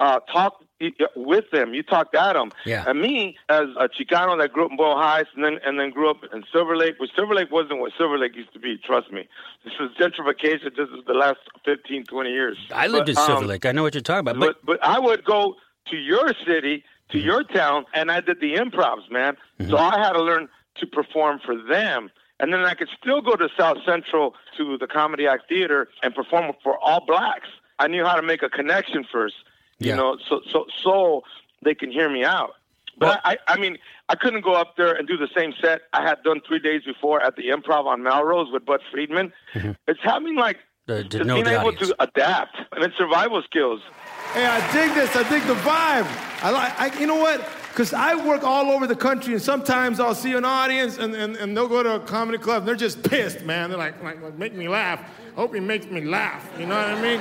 uh, 0.00 0.20
talk 0.32 0.62
with 1.14 1.44
them. 1.52 1.74
You 1.74 1.82
talked 1.82 2.14
at 2.14 2.34
them. 2.34 2.50
Yeah. 2.64 2.84
And 2.86 3.00
me, 3.00 3.36
as 3.48 3.66
a 3.78 3.88
Chicano 3.88 4.38
that 4.40 4.52
grew 4.52 4.66
up 4.66 4.70
in 4.70 4.76
Boyle 4.76 4.96
Heights 4.96 5.30
and 5.34 5.44
then 5.44 5.58
and 5.64 5.78
then 5.78 5.90
grew 5.90 6.10
up 6.10 6.18
in 6.32 6.44
Silver 6.52 6.76
Lake, 6.76 6.96
which 6.98 7.10
Silver 7.16 7.34
Lake 7.34 7.50
wasn't 7.50 7.80
what 7.80 7.92
Silver 7.96 8.18
Lake 8.18 8.36
used 8.36 8.52
to 8.52 8.58
be. 8.58 8.78
Trust 8.78 9.12
me. 9.12 9.28
This 9.64 9.74
is 9.80 9.90
gentrification. 9.96 10.76
This 10.76 10.88
is 10.88 11.04
the 11.06 11.14
last 11.14 11.38
15, 11.64 12.04
20 12.04 12.30
years. 12.30 12.58
I 12.72 12.86
lived 12.86 13.06
But, 13.06 13.08
in 13.10 13.16
Silver 13.16 13.42
um, 13.42 13.46
Lake. 13.46 13.66
I 13.66 13.72
know 13.72 13.82
what 13.82 13.94
you're 13.94 14.02
talking 14.02 14.20
about. 14.20 14.38
But 14.38 14.56
but 14.64 14.80
but 14.80 14.84
I 14.84 14.98
would 14.98 15.24
go 15.24 15.56
to 15.90 15.96
your 15.96 16.32
city, 16.46 16.84
to 17.10 17.18
your 17.18 17.42
town, 17.44 17.86
and 17.94 18.10
I 18.10 18.20
did 18.20 18.40
the 18.40 18.54
improvs, 18.54 19.10
man. 19.10 19.36
So 19.68 19.78
I 19.78 19.98
had 19.98 20.12
to 20.12 20.22
learn 20.22 20.48
to 20.78 20.86
perform 20.86 21.40
for 21.44 21.56
them. 21.56 22.10
And 22.38 22.52
then 22.52 22.60
I 22.60 22.74
could 22.74 22.88
still 23.00 23.22
go 23.22 23.34
to 23.34 23.48
South 23.58 23.78
Central 23.86 24.34
to 24.58 24.76
the 24.76 24.86
Comedy 24.86 25.26
Act 25.26 25.48
Theater 25.48 25.88
and 26.02 26.14
perform 26.14 26.52
for 26.62 26.76
all 26.78 27.02
blacks. 27.06 27.48
I 27.78 27.88
knew 27.88 28.04
how 28.04 28.14
to 28.16 28.22
make 28.22 28.42
a 28.42 28.50
connection 28.50 29.06
first, 29.10 29.36
you 29.78 29.90
Yeah. 29.90 29.96
know, 29.96 30.18
so 30.28 30.40
so 30.52 30.66
so 30.82 31.22
they 31.64 31.74
can 31.74 31.90
hear 31.90 32.08
me 32.10 32.24
out. 32.24 32.52
But 32.98 33.20
I, 33.24 33.36
I 33.46 33.58
mean, 33.58 33.76
I 34.08 34.14
couldn't 34.14 34.40
go 34.40 34.52
up 34.54 34.76
there 34.78 34.94
and 34.94 35.06
do 35.06 35.18
the 35.18 35.28
same 35.36 35.52
set 35.60 35.82
I 35.92 36.02
had 36.02 36.22
done 36.22 36.40
three 36.48 36.58
days 36.60 36.82
before 36.84 37.22
at 37.22 37.36
the 37.36 37.48
Improv 37.48 37.84
on 37.84 38.02
Melrose 38.02 38.50
with 38.50 38.64
Bud 38.64 38.80
Friedman. 38.90 39.34
Mm-hmm. 39.54 39.72
It's 39.86 40.00
having 40.02 40.36
like 40.36 40.58
The- 40.86 41.02
to 41.02 41.08
just 41.10 41.24
know 41.26 41.34
being 41.34 41.44
the 41.44 41.60
able 41.60 41.68
audience. 41.74 41.88
to 41.90 42.02
adapt 42.02 42.56
and 42.72 42.82
it's 42.84 42.96
survival 42.96 43.42
skills. 43.42 43.80
Hey, 44.32 44.46
I 44.46 44.60
dig 44.72 44.94
this. 44.94 45.14
I 45.14 45.28
dig 45.28 45.42
the 45.46 45.54
vibe. 45.56 46.06
I 46.42 46.50
like. 46.50 46.80
I, 46.80 46.98
you 47.00 47.06
know 47.06 47.16
what? 47.16 47.46
Because 47.76 47.92
I 47.92 48.14
work 48.14 48.42
all 48.42 48.70
over 48.70 48.86
the 48.86 48.96
country, 48.96 49.34
and 49.34 49.42
sometimes 49.42 50.00
I'll 50.00 50.14
see 50.14 50.32
an 50.32 50.46
audience, 50.46 50.96
and, 50.96 51.14
and, 51.14 51.36
and 51.36 51.54
they'll 51.54 51.68
go 51.68 51.82
to 51.82 51.96
a 51.96 52.00
comedy 52.00 52.38
club, 52.38 52.60
and 52.60 52.68
they're 52.68 52.74
just 52.74 53.02
pissed, 53.02 53.42
man. 53.42 53.68
They're 53.68 53.78
like, 53.78 54.02
like, 54.02 54.22
like, 54.22 54.38
make 54.38 54.54
me 54.54 54.66
laugh. 54.66 55.04
Hope 55.34 55.52
he 55.52 55.60
makes 55.60 55.84
me 55.84 56.00
laugh. 56.00 56.50
You 56.58 56.64
know 56.64 56.74
what 56.74 56.86
I 56.86 57.02
mean? 57.02 57.20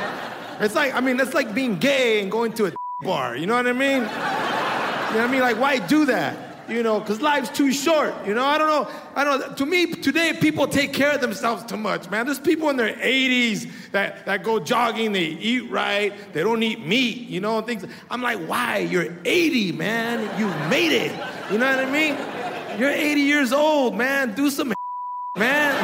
It's 0.61 0.73
like, 0.73 0.95
I 0.95 1.01
mean, 1.01 1.19
it's 1.19 1.33
like 1.33 1.53
being 1.53 1.75
gay 1.77 2.21
and 2.21 2.31
going 2.31 2.53
to 2.53 2.67
a 2.67 2.71
bar. 3.03 3.35
You 3.35 3.47
know 3.47 3.55
what 3.55 3.67
I 3.67 3.73
mean? 3.73 3.95
You 3.95 3.99
know 3.99 4.05
what 4.05 5.19
I 5.19 5.27
mean? 5.27 5.41
Like, 5.41 5.59
why 5.59 5.79
do 5.79 6.05
that? 6.05 6.37
You 6.67 6.81
know, 6.81 6.99
because 6.99 7.21
life's 7.21 7.49
too 7.49 7.71
short. 7.71 8.13
You 8.25 8.33
know, 8.33 8.43
I 8.43 8.57
don't 8.57 8.67
know. 8.67 8.91
I 9.15 9.23
don't 9.23 9.39
know. 9.39 9.53
To 9.53 9.65
me, 9.65 9.85
today, 9.87 10.33
people 10.39 10.67
take 10.67 10.93
care 10.93 11.13
of 11.13 11.21
themselves 11.21 11.63
too 11.63 11.77
much, 11.77 12.09
man. 12.09 12.25
There's 12.25 12.39
people 12.39 12.69
in 12.69 12.77
their 12.77 12.93
80s 12.93 13.91
that, 13.91 14.25
that 14.25 14.43
go 14.43 14.59
jogging, 14.59 15.11
they 15.11 15.25
eat 15.25 15.69
right, 15.69 16.13
they 16.33 16.41
don't 16.41 16.63
eat 16.63 16.79
meat, 16.79 17.27
you 17.27 17.39
know, 17.39 17.59
and 17.59 17.67
things. 17.67 17.85
I'm 18.09 18.21
like, 18.21 18.39
why? 18.47 18.79
You're 18.79 19.15
80, 19.25 19.73
man. 19.73 20.39
You've 20.39 20.69
made 20.69 20.91
it. 20.91 21.11
You 21.51 21.59
know 21.59 21.69
what 21.69 21.85
I 21.85 21.91
mean? 21.91 22.79
You're 22.79 22.89
80 22.89 23.21
years 23.21 23.53
old, 23.53 23.95
man. 23.95 24.33
Do 24.33 24.49
some 24.49 24.73
man. 25.37 25.75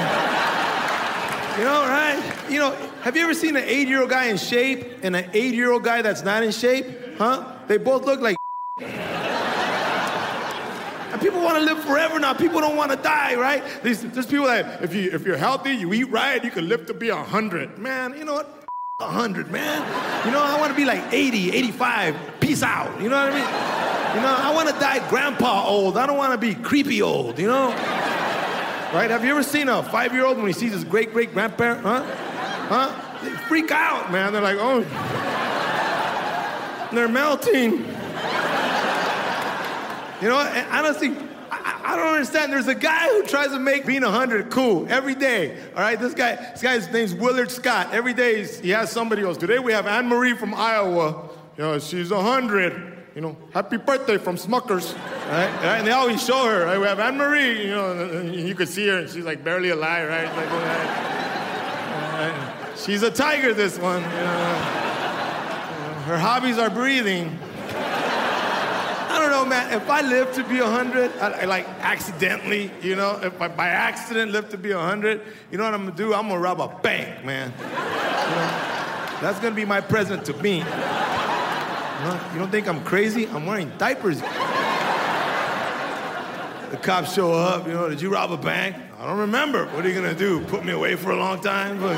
You 1.60 1.66
know, 1.66 1.82
right? 1.84 2.50
You 2.50 2.60
know, 2.60 2.72
have 3.04 3.16
you 3.16 3.24
ever 3.24 3.34
seen 3.34 3.56
an 3.56 3.64
eight 3.66 3.88
year 3.88 4.02
old 4.02 4.10
guy 4.10 4.26
in 4.26 4.38
shape 4.38 5.04
and 5.04 5.16
an 5.16 5.30
eight 5.34 5.54
year 5.54 5.72
old 5.72 5.84
guy 5.84 6.02
that's 6.02 6.24
not 6.24 6.44
in 6.44 6.52
shape? 6.52 7.18
Huh? 7.18 7.54
They 7.68 7.78
both 7.78 8.06
look 8.06 8.20
like 8.20 8.38
people 11.32 11.46
want 11.46 11.58
to 11.58 11.64
live 11.64 11.82
forever 11.86 12.20
now. 12.20 12.34
People 12.34 12.60
don't 12.60 12.76
want 12.76 12.92
to 12.92 12.98
die, 12.98 13.36
right? 13.36 13.64
There's, 13.84 14.02
there's 14.02 14.26
people 14.26 14.48
that 14.48 14.84
if 14.84 14.94
you 14.94 15.12
if 15.12 15.26
you're 15.26 15.38
healthy, 15.38 15.72
you 15.72 15.94
eat 15.94 16.10
right, 16.10 16.44
you 16.44 16.52
can 16.52 16.68
live 16.68 16.86
to 16.88 16.94
be 16.94 17.08
a 17.08 17.16
hundred. 17.16 17.78
Man, 17.78 18.18
you 18.18 18.26
know 18.26 18.34
what? 18.34 18.68
A 19.00 19.06
hundred, 19.06 19.50
man. 19.50 19.80
You 20.26 20.32
know, 20.32 20.44
I 20.44 20.60
want 20.60 20.72
to 20.72 20.76
be 20.76 20.84
like 20.84 21.02
80, 21.14 21.54
85. 21.54 22.16
Peace 22.42 22.64
out. 22.64 23.02
You 23.02 23.10
know 23.10 23.16
what 23.16 23.34
I 23.34 23.36
mean? 23.36 24.16
You 24.16 24.22
know, 24.22 24.36
I 24.38 24.54
want 24.54 24.68
to 24.70 24.76
die 24.76 25.08
grandpa 25.10 25.66
old. 25.66 25.98
I 25.98 26.06
don't 26.06 26.18
want 26.18 26.34
to 26.34 26.38
be 26.38 26.54
creepy 26.54 27.02
old. 27.02 27.40
You 27.40 27.48
know? 27.48 27.70
Right? 28.94 29.10
Have 29.10 29.24
you 29.24 29.32
ever 29.32 29.42
seen 29.42 29.70
a 29.70 29.82
five-year-old 29.82 30.38
when 30.38 30.48
he 30.48 30.54
sees 30.54 30.74
his 30.74 30.84
great 30.84 31.14
great 31.14 31.34
grandparent? 31.34 31.82
Huh? 31.82 32.04
Huh? 32.04 33.20
They 33.24 33.32
freak 33.48 33.72
out, 33.72 34.12
man. 34.12 34.34
They're 34.34 34.42
like, 34.42 34.58
oh, 34.60 34.82
they're 36.92 37.08
melting. 37.08 37.86
You 40.22 40.30
know, 40.30 40.40
and 40.40 40.68
honestly, 40.72 41.16
I, 41.50 41.82
I 41.84 41.96
don't 41.98 42.14
understand. 42.14 42.54
There's 42.54 42.68
a 42.68 42.76
guy 42.76 43.08
who 43.10 43.24
tries 43.24 43.50
to 43.50 43.60
make 43.60 43.86
being 43.86 44.04
100 44.04 44.52
cool 44.52 44.86
every 44.88 45.16
day. 45.16 45.58
All 45.76 45.82
right, 45.82 46.00
this 46.00 46.14
guy, 46.14 46.36
this 46.36 46.62
guy's 46.62 46.92
name's 46.92 47.14
Willard 47.16 47.50
Scott. 47.50 47.90
Every 47.92 48.14
day 48.14 48.46
he 48.46 48.70
has 48.70 48.92
somebody 48.92 49.24
else. 49.24 49.38
Today 49.38 49.60
we 49.60 49.74
have 49.74 49.88
Anne 49.88 50.08
Marie 50.08 50.36
from 50.36 50.54
Iowa. 50.54 51.30
You 51.58 51.64
know, 51.64 51.80
she's 51.80 52.12
100. 52.12 53.00
You 53.16 53.22
know, 53.22 53.36
happy 53.54 53.78
birthday 53.78 54.18
from 54.18 54.38
Smuckers. 54.38 54.96
Right? 54.96 55.50
right? 55.56 55.78
And 55.80 55.88
they 55.88 55.92
always 55.92 56.24
show 56.24 56.46
her. 56.46 56.66
Right? 56.66 56.78
We 56.78 56.86
have 56.86 57.00
Anne 57.00 57.18
Marie, 57.18 57.66
you 57.66 57.72
know, 57.72 58.22
you 58.22 58.56
could 58.56 58.70
see 58.70 58.88
her, 58.88 59.00
and 59.00 59.10
she's 59.10 59.26
like 59.26 59.44
barely 59.44 59.70
alive, 59.70 60.08
right? 60.08 60.28
Like? 60.38 60.48
She's 62.78 63.04
a 63.04 63.12
tiger, 63.12 63.54
this 63.54 63.78
one. 63.78 64.02
You 64.02 64.08
know. 64.08 64.54
Her 66.06 66.18
hobbies 66.18 66.58
are 66.58 66.70
breathing. 66.70 67.38
Know, 69.42 69.48
man. 69.48 69.74
If 69.74 69.90
I 69.90 70.02
live 70.02 70.32
to 70.34 70.44
be 70.44 70.62
100, 70.62 71.18
I, 71.18 71.32
I, 71.32 71.46
like 71.46 71.68
accidentally, 71.80 72.70
you 72.80 72.96
know, 72.96 73.20
if 73.24 73.42
I 73.42 73.48
by 73.48 73.70
accident 73.70 74.32
live 74.32 74.50
to 74.50 74.58
be 74.58 74.72
100, 74.72 75.20
you 75.50 75.58
know 75.58 75.64
what 75.64 75.74
I'm 75.74 75.86
gonna 75.86 75.96
do? 75.96 76.14
I'm 76.14 76.28
gonna 76.28 76.40
rob 76.40 76.62
a 76.62 76.68
bank, 76.68 77.26
man. 77.26 77.52
You 77.58 77.66
know? 77.66 78.52
That's 79.20 79.40
gonna 79.40 79.56
be 79.56 79.66
my 79.66 79.82
present 79.82 80.26
to 80.26 80.34
me. 80.44 80.60
You, 80.60 80.64
know? 80.64 82.22
you 82.34 82.40
don't 82.40 82.52
think 82.52 82.68
I'm 82.68 82.84
crazy? 82.84 83.28
I'm 83.30 83.48
wearing 83.48 83.72
diapers. 83.80 84.22
The 86.70 86.78
cops 86.78 87.16
show 87.16 87.34
up, 87.34 87.66
you 87.66 87.74
know, 87.74 87.90
did 87.90 88.00
you 88.00 88.14
rob 88.14 88.32
a 88.32 88.38
bank? 88.38 88.76
I 89.00 89.08
don't 89.08 89.18
remember. 89.18 89.66
What 89.70 89.84
are 89.84 89.90
you 89.90 89.96
gonna 89.96 90.14
do? 90.14 90.42
Put 90.46 90.64
me 90.64 90.74
away 90.74 90.96
for 90.96 91.10
a 91.10 91.18
long 91.18 91.42
time? 91.42 91.80
But... 91.80 91.98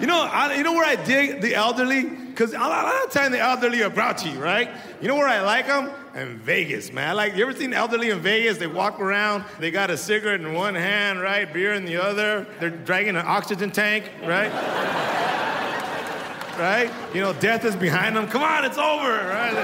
You 0.00 0.06
know, 0.06 0.22
I, 0.22 0.54
you 0.54 0.62
know 0.62 0.74
where 0.74 0.86
I 0.86 0.94
dig 0.94 1.40
the 1.40 1.56
elderly? 1.56 2.23
Because 2.34 2.52
a 2.52 2.58
lot 2.58 3.04
of 3.04 3.12
time 3.12 3.30
the 3.30 3.38
elderly 3.38 3.80
are 3.84 3.90
grouchy, 3.90 4.36
right? 4.36 4.68
You 5.00 5.06
know 5.06 5.14
where 5.14 5.28
I 5.28 5.40
like 5.40 5.68
them? 5.68 5.88
In 6.16 6.36
Vegas, 6.38 6.92
man. 6.92 7.14
Like, 7.14 7.36
you 7.36 7.44
ever 7.44 7.54
seen 7.56 7.72
elderly 7.72 8.10
in 8.10 8.18
Vegas? 8.18 8.58
They 8.58 8.66
walk 8.66 8.98
around, 8.98 9.44
they 9.60 9.70
got 9.70 9.88
a 9.88 9.96
cigarette 9.96 10.40
in 10.40 10.52
one 10.52 10.74
hand, 10.74 11.20
right? 11.20 11.52
Beer 11.52 11.74
in 11.74 11.84
the 11.84 12.02
other. 12.02 12.44
They're 12.58 12.70
dragging 12.70 13.14
an 13.14 13.24
oxygen 13.24 13.70
tank, 13.70 14.10
right? 14.22 14.50
right? 16.58 16.90
You 17.14 17.20
know, 17.20 17.32
death 17.34 17.64
is 17.64 17.76
behind 17.76 18.16
them. 18.16 18.26
Come 18.26 18.42
on, 18.42 18.64
it's 18.64 18.78
over, 18.78 19.28
right? 19.28 19.54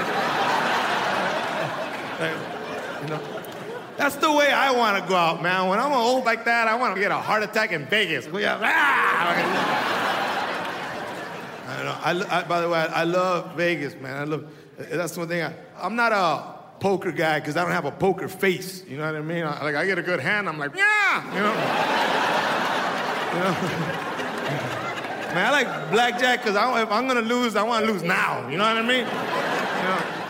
Like, 2.19 2.35
you 3.01 3.07
know, 3.09 3.19
that's 3.97 4.15
the 4.15 4.31
way 4.31 4.49
I 4.49 4.71
want 4.71 5.03
to 5.03 5.09
go 5.09 5.17
out, 5.17 5.43
man. 5.43 5.67
When 5.67 5.77
I'm 5.77 5.91
old 5.91 6.23
like 6.23 6.45
that, 6.45 6.69
I 6.69 6.75
want 6.75 6.95
to 6.95 7.01
get 7.01 7.11
a 7.11 7.17
heart 7.17 7.43
attack 7.43 7.73
in 7.73 7.85
Vegas. 7.87 8.29
We 8.29 8.45
Ah! 8.45 10.20
I. 11.87 12.11
I, 12.11 12.39
I, 12.39 12.43
by 12.43 12.61
the 12.61 12.69
way, 12.69 12.79
I, 12.79 13.01
I, 13.01 13.03
love 13.03 13.55
Vegas, 13.55 13.95
man. 13.95 14.17
I 14.17 14.23
love. 14.23 14.51
That's 14.77 15.17
one 15.17 15.27
thing. 15.27 15.43
I, 15.43 15.53
I'm 15.79 15.95
not 15.95 16.11
a 16.11 16.79
poker 16.79 17.11
guy 17.11 17.39
because 17.39 17.57
I 17.57 17.63
don't 17.63 17.71
have 17.71 17.85
a 17.85 17.91
poker 17.91 18.27
face. 18.27 18.83
You 18.87 18.97
know 18.97 19.05
what 19.05 19.15
I 19.15 19.21
mean? 19.21 19.43
I, 19.43 19.63
like 19.63 19.75
I 19.75 19.85
get 19.85 19.97
a 19.97 20.03
good 20.03 20.19
hand, 20.19 20.49
I'm 20.49 20.57
like, 20.57 20.75
yeah, 20.75 21.33
you 21.33 21.39
know. 21.39 21.53
you 23.33 23.39
know. 23.39 23.51
man, 25.33 25.45
I 25.45 25.51
like 25.51 25.91
blackjack 25.91 26.43
because 26.43 26.55
if 26.55 26.91
I'm 26.91 27.07
gonna 27.07 27.21
lose, 27.21 27.55
I 27.55 27.63
want 27.63 27.85
to 27.85 27.91
lose 27.91 28.03
now. 28.03 28.47
You 28.49 28.57
know 28.57 28.65
what 28.65 28.77
I 28.77 28.81
mean? 28.81 28.99
You 28.99 29.05
know. 29.05 30.20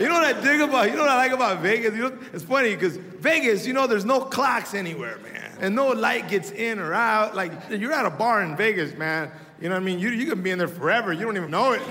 You 0.00 0.08
know 0.08 0.14
what 0.14 0.36
I 0.36 0.40
dig 0.40 0.60
about? 0.60 0.90
You 0.90 0.96
know 0.96 1.02
what 1.02 1.10
I 1.10 1.16
like 1.16 1.32
about 1.32 1.60
Vegas? 1.60 1.94
You 1.94 2.10
know, 2.10 2.18
it's 2.32 2.44
funny 2.44 2.74
because 2.74 2.96
Vegas, 2.96 3.66
you 3.66 3.74
know, 3.74 3.86
there's 3.86 4.06
no 4.06 4.20
clocks 4.20 4.74
anywhere, 4.74 5.18
man, 5.18 5.52
and 5.60 5.76
no 5.76 5.88
light 5.88 6.28
gets 6.28 6.50
in 6.50 6.78
or 6.78 6.94
out. 6.94 7.36
Like 7.36 7.52
you're 7.70 7.92
at 7.92 8.06
a 8.06 8.10
bar 8.10 8.42
in 8.42 8.56
Vegas, 8.56 8.96
man 8.96 9.30
you 9.60 9.68
know 9.68 9.74
what 9.74 9.82
I 9.82 9.84
mean? 9.84 9.98
You, 9.98 10.08
you 10.08 10.26
can 10.26 10.42
be 10.42 10.50
in 10.50 10.58
there 10.58 10.68
forever. 10.68 11.12
You 11.12 11.26
don't 11.26 11.36
even 11.36 11.50
know 11.50 11.72
it. 11.72 11.82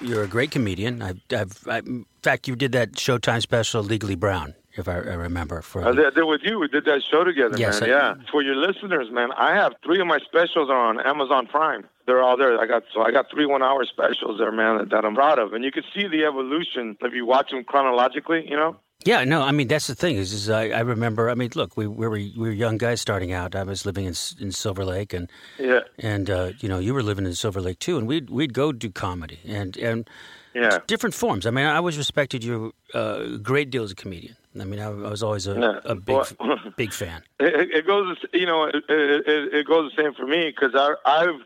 You're 0.00 0.22
a 0.22 0.28
great 0.28 0.52
comedian. 0.52 1.02
I've, 1.02 1.20
I've, 1.32 1.66
I, 1.66 1.78
in 1.78 2.06
fact, 2.22 2.46
you 2.46 2.54
did 2.54 2.72
that 2.72 2.92
Showtime 2.92 3.42
special, 3.42 3.82
Legally 3.82 4.14
Brown, 4.14 4.54
if 4.78 4.88
I, 4.88 4.94
I 4.94 5.14
remember. 5.14 5.62
For 5.62 5.84
I 5.86 5.92
did, 5.92 6.06
I 6.06 6.10
did 6.10 6.24
with 6.24 6.42
you. 6.44 6.58
We 6.58 6.68
did 6.68 6.84
that 6.84 7.02
show 7.10 7.24
together, 7.24 7.56
yes, 7.58 7.80
man. 7.80 7.90
I, 7.90 7.92
yeah. 7.92 8.14
For 8.30 8.42
your 8.42 8.56
listeners, 8.56 9.08
man, 9.10 9.30
I 9.36 9.54
have 9.54 9.74
three 9.84 10.00
of 10.00 10.06
my 10.06 10.18
specials 10.18 10.70
are 10.70 10.86
on 10.86 11.00
Amazon 11.00 11.46
Prime. 11.46 11.86
They're 12.06 12.22
all 12.22 12.36
there. 12.36 12.58
I 12.60 12.66
got 12.66 12.84
so 12.94 13.02
I 13.02 13.10
got 13.10 13.30
three 13.30 13.46
one-hour 13.46 13.84
specials 13.86 14.38
there, 14.38 14.52
man, 14.52 14.78
that, 14.78 14.90
that 14.90 15.04
I'm 15.04 15.14
proud 15.14 15.38
of, 15.38 15.52
and 15.52 15.64
you 15.64 15.72
can 15.72 15.82
see 15.94 16.06
the 16.06 16.24
evolution 16.24 16.96
if 17.00 17.12
you 17.12 17.26
watch 17.26 17.50
them 17.50 17.64
chronologically. 17.64 18.48
You 18.48 18.56
know. 18.56 18.76
Yeah, 19.04 19.24
no, 19.24 19.42
I 19.42 19.52
mean 19.52 19.68
that's 19.68 19.86
the 19.86 19.94
thing 19.94 20.16
is, 20.16 20.32
is 20.32 20.48
I, 20.48 20.68
I 20.68 20.80
remember. 20.80 21.30
I 21.30 21.34
mean, 21.34 21.50
look, 21.54 21.76
we, 21.76 21.86
we 21.86 22.08
were 22.08 22.16
we 22.16 22.32
were 22.36 22.50
young 22.50 22.78
guys 22.78 23.00
starting 23.00 23.32
out. 23.32 23.54
I 23.54 23.62
was 23.62 23.84
living 23.84 24.04
in 24.04 24.14
in 24.40 24.52
Silver 24.52 24.84
Lake, 24.84 25.12
and 25.12 25.30
yeah, 25.58 25.80
and 25.98 26.30
uh, 26.30 26.52
you 26.60 26.68
know, 26.68 26.78
you 26.78 26.94
were 26.94 27.02
living 27.02 27.26
in 27.26 27.34
Silver 27.34 27.60
Lake 27.60 27.78
too, 27.78 27.98
and 27.98 28.08
we'd 28.08 28.30
we'd 28.30 28.54
go 28.54 28.72
do 28.72 28.90
comedy 28.90 29.38
and 29.44 29.76
and 29.76 30.08
yeah, 30.54 30.78
different 30.86 31.14
forms. 31.14 31.46
I 31.46 31.50
mean, 31.50 31.66
I 31.66 31.76
always 31.76 31.98
respected 31.98 32.42
you 32.42 32.72
uh, 32.94 33.34
a 33.34 33.38
great 33.38 33.70
deal 33.70 33.84
as 33.84 33.92
a 33.92 33.96
comedian. 33.96 34.36
I 34.60 34.64
mean, 34.64 34.80
I, 34.80 34.86
I 34.86 35.10
was 35.10 35.22
always 35.22 35.46
a, 35.46 35.54
yeah. 35.54 35.90
a 35.90 35.94
big 35.94 36.16
well, 36.40 36.58
big 36.76 36.92
fan. 36.92 37.22
It, 37.40 37.70
it, 37.70 37.86
goes, 37.86 38.16
you 38.32 38.46
know, 38.46 38.64
it, 38.64 38.76
it, 38.88 39.54
it 39.54 39.66
goes 39.66 39.92
the 39.94 40.02
same 40.02 40.14
for 40.14 40.26
me 40.26 40.50
because 40.54 40.74
I've 41.04 41.40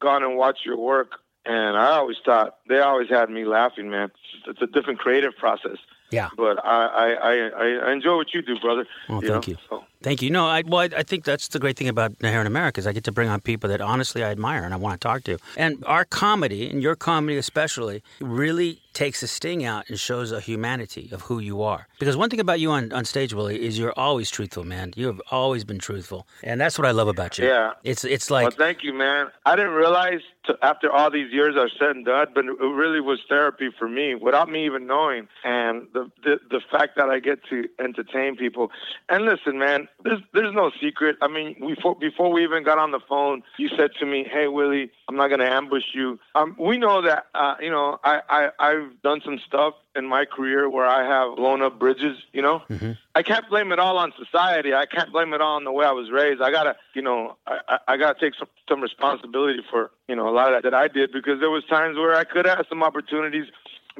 gone 0.00 0.22
and 0.22 0.36
watched 0.36 0.64
your 0.64 0.76
work, 0.78 1.12
and 1.44 1.76
I 1.76 1.92
always 1.92 2.16
thought 2.24 2.58
they 2.68 2.78
always 2.78 3.08
had 3.08 3.30
me 3.30 3.44
laughing, 3.44 3.90
man. 3.90 4.10
It's 4.46 4.62
a 4.62 4.66
different 4.66 4.98
creative 4.98 5.36
process. 5.36 5.78
Yeah. 6.10 6.30
But 6.36 6.64
I, 6.64 6.86
I, 6.86 7.34
I, 7.34 7.88
I 7.88 7.92
enjoy 7.92 8.16
what 8.16 8.32
you 8.32 8.42
do, 8.42 8.58
brother. 8.60 8.86
Well, 9.08 9.22
you 9.22 9.28
thank 9.28 9.48
know? 9.48 9.52
you. 9.52 9.58
So. 9.68 9.84
Thank 10.02 10.22
you. 10.22 10.30
No, 10.30 10.46
I, 10.46 10.62
well, 10.66 10.80
I, 10.80 10.98
I 10.98 11.02
think 11.02 11.24
that's 11.24 11.48
the 11.48 11.58
great 11.58 11.76
thing 11.76 11.88
about 11.88 12.14
Here 12.20 12.40
in 12.40 12.46
America 12.46 12.78
is 12.78 12.86
I 12.86 12.92
get 12.92 13.04
to 13.04 13.12
bring 13.12 13.28
on 13.28 13.40
people 13.40 13.68
that 13.70 13.80
honestly 13.80 14.22
I 14.22 14.30
admire 14.30 14.62
and 14.64 14.72
I 14.72 14.76
want 14.76 15.00
to 15.00 15.04
talk 15.06 15.24
to. 15.24 15.38
And 15.56 15.82
our 15.86 16.04
comedy, 16.04 16.70
and 16.70 16.82
your 16.82 16.94
comedy 16.94 17.36
especially, 17.36 18.02
really 18.20 18.80
takes 18.92 19.20
the 19.20 19.26
sting 19.26 19.64
out 19.64 19.88
and 19.88 19.98
shows 19.98 20.32
a 20.32 20.40
humanity 20.40 21.08
of 21.12 21.22
who 21.22 21.38
you 21.38 21.62
are. 21.62 21.86
Because 21.98 22.16
one 22.16 22.30
thing 22.30 22.40
about 22.40 22.60
you 22.60 22.70
on, 22.70 22.92
on 22.92 23.04
stage, 23.04 23.32
Willie, 23.32 23.64
is 23.64 23.78
you're 23.78 23.96
always 23.96 24.30
truthful, 24.30 24.64
man. 24.64 24.92
You 24.96 25.06
have 25.06 25.20
always 25.30 25.64
been 25.64 25.78
truthful, 25.78 26.26
and 26.42 26.60
that's 26.60 26.78
what 26.78 26.86
I 26.86 26.92
love 26.92 27.08
about 27.08 27.38
you. 27.38 27.46
Yeah, 27.46 27.72
it's 27.84 28.04
it's 28.04 28.30
like. 28.30 28.42
Well, 28.42 28.56
thank 28.66 28.82
you, 28.82 28.92
man. 28.92 29.28
I 29.46 29.56
didn't 29.56 29.72
realize 29.72 30.20
to, 30.46 30.56
after 30.62 30.90
all 30.90 31.10
these 31.10 31.32
years 31.32 31.54
I've 31.56 31.70
said 31.78 31.96
and 31.96 32.04
done, 32.04 32.28
but 32.34 32.44
it 32.44 32.60
really 32.60 33.00
was 33.00 33.20
therapy 33.28 33.70
for 33.78 33.88
me 33.88 34.14
without 34.14 34.48
me 34.48 34.66
even 34.66 34.86
knowing. 34.86 35.28
And 35.44 35.86
the 35.92 36.10
the, 36.24 36.40
the 36.50 36.60
fact 36.70 36.96
that 36.96 37.08
I 37.08 37.20
get 37.20 37.44
to 37.50 37.68
entertain 37.78 38.36
people. 38.36 38.70
And 39.08 39.24
listen, 39.24 39.58
man, 39.58 39.87
there's 40.04 40.20
there's 40.32 40.54
no 40.54 40.70
secret. 40.80 41.16
I 41.20 41.28
mean, 41.28 41.56
we 41.60 41.74
before, 41.74 41.94
before 41.96 42.32
we 42.32 42.44
even 42.44 42.62
got 42.62 42.78
on 42.78 42.90
the 42.90 43.00
phone, 43.08 43.42
you 43.58 43.68
said 43.76 43.90
to 44.00 44.06
me, 44.06 44.24
"Hey, 44.30 44.48
Willie, 44.48 44.90
I'm 45.08 45.16
not 45.16 45.28
going 45.28 45.40
to 45.40 45.50
ambush 45.50 45.84
you." 45.92 46.18
Um, 46.34 46.56
we 46.58 46.78
know 46.78 47.02
that. 47.02 47.26
Uh, 47.34 47.54
you 47.60 47.70
know, 47.70 47.98
I 48.04 48.20
I 48.28 48.48
I've 48.58 49.02
done 49.02 49.20
some 49.24 49.38
stuff 49.46 49.74
in 49.96 50.06
my 50.06 50.24
career 50.24 50.68
where 50.68 50.86
I 50.86 51.04
have 51.04 51.36
blown 51.36 51.62
up 51.62 51.78
bridges. 51.78 52.16
You 52.32 52.42
know, 52.42 52.62
mm-hmm. 52.70 52.92
I 53.14 53.22
can't 53.22 53.48
blame 53.48 53.72
it 53.72 53.78
all 53.78 53.98
on 53.98 54.12
society. 54.16 54.74
I 54.74 54.86
can't 54.86 55.10
blame 55.12 55.34
it 55.34 55.40
all 55.40 55.56
on 55.56 55.64
the 55.64 55.72
way 55.72 55.84
I 55.84 55.92
was 55.92 56.10
raised. 56.10 56.40
I 56.40 56.50
gotta, 56.50 56.76
you 56.94 57.02
know, 57.02 57.36
I 57.46 57.78
I 57.88 57.96
gotta 57.96 58.18
take 58.18 58.34
some 58.38 58.48
some 58.68 58.80
responsibility 58.80 59.60
for 59.70 59.90
you 60.08 60.16
know 60.16 60.28
a 60.28 60.34
lot 60.34 60.52
of 60.52 60.62
that, 60.62 60.70
that 60.70 60.78
I 60.78 60.88
did 60.88 61.12
because 61.12 61.40
there 61.40 61.50
was 61.50 61.64
times 61.64 61.96
where 61.96 62.14
I 62.14 62.24
could 62.24 62.46
have 62.46 62.66
some 62.68 62.82
opportunities 62.82 63.46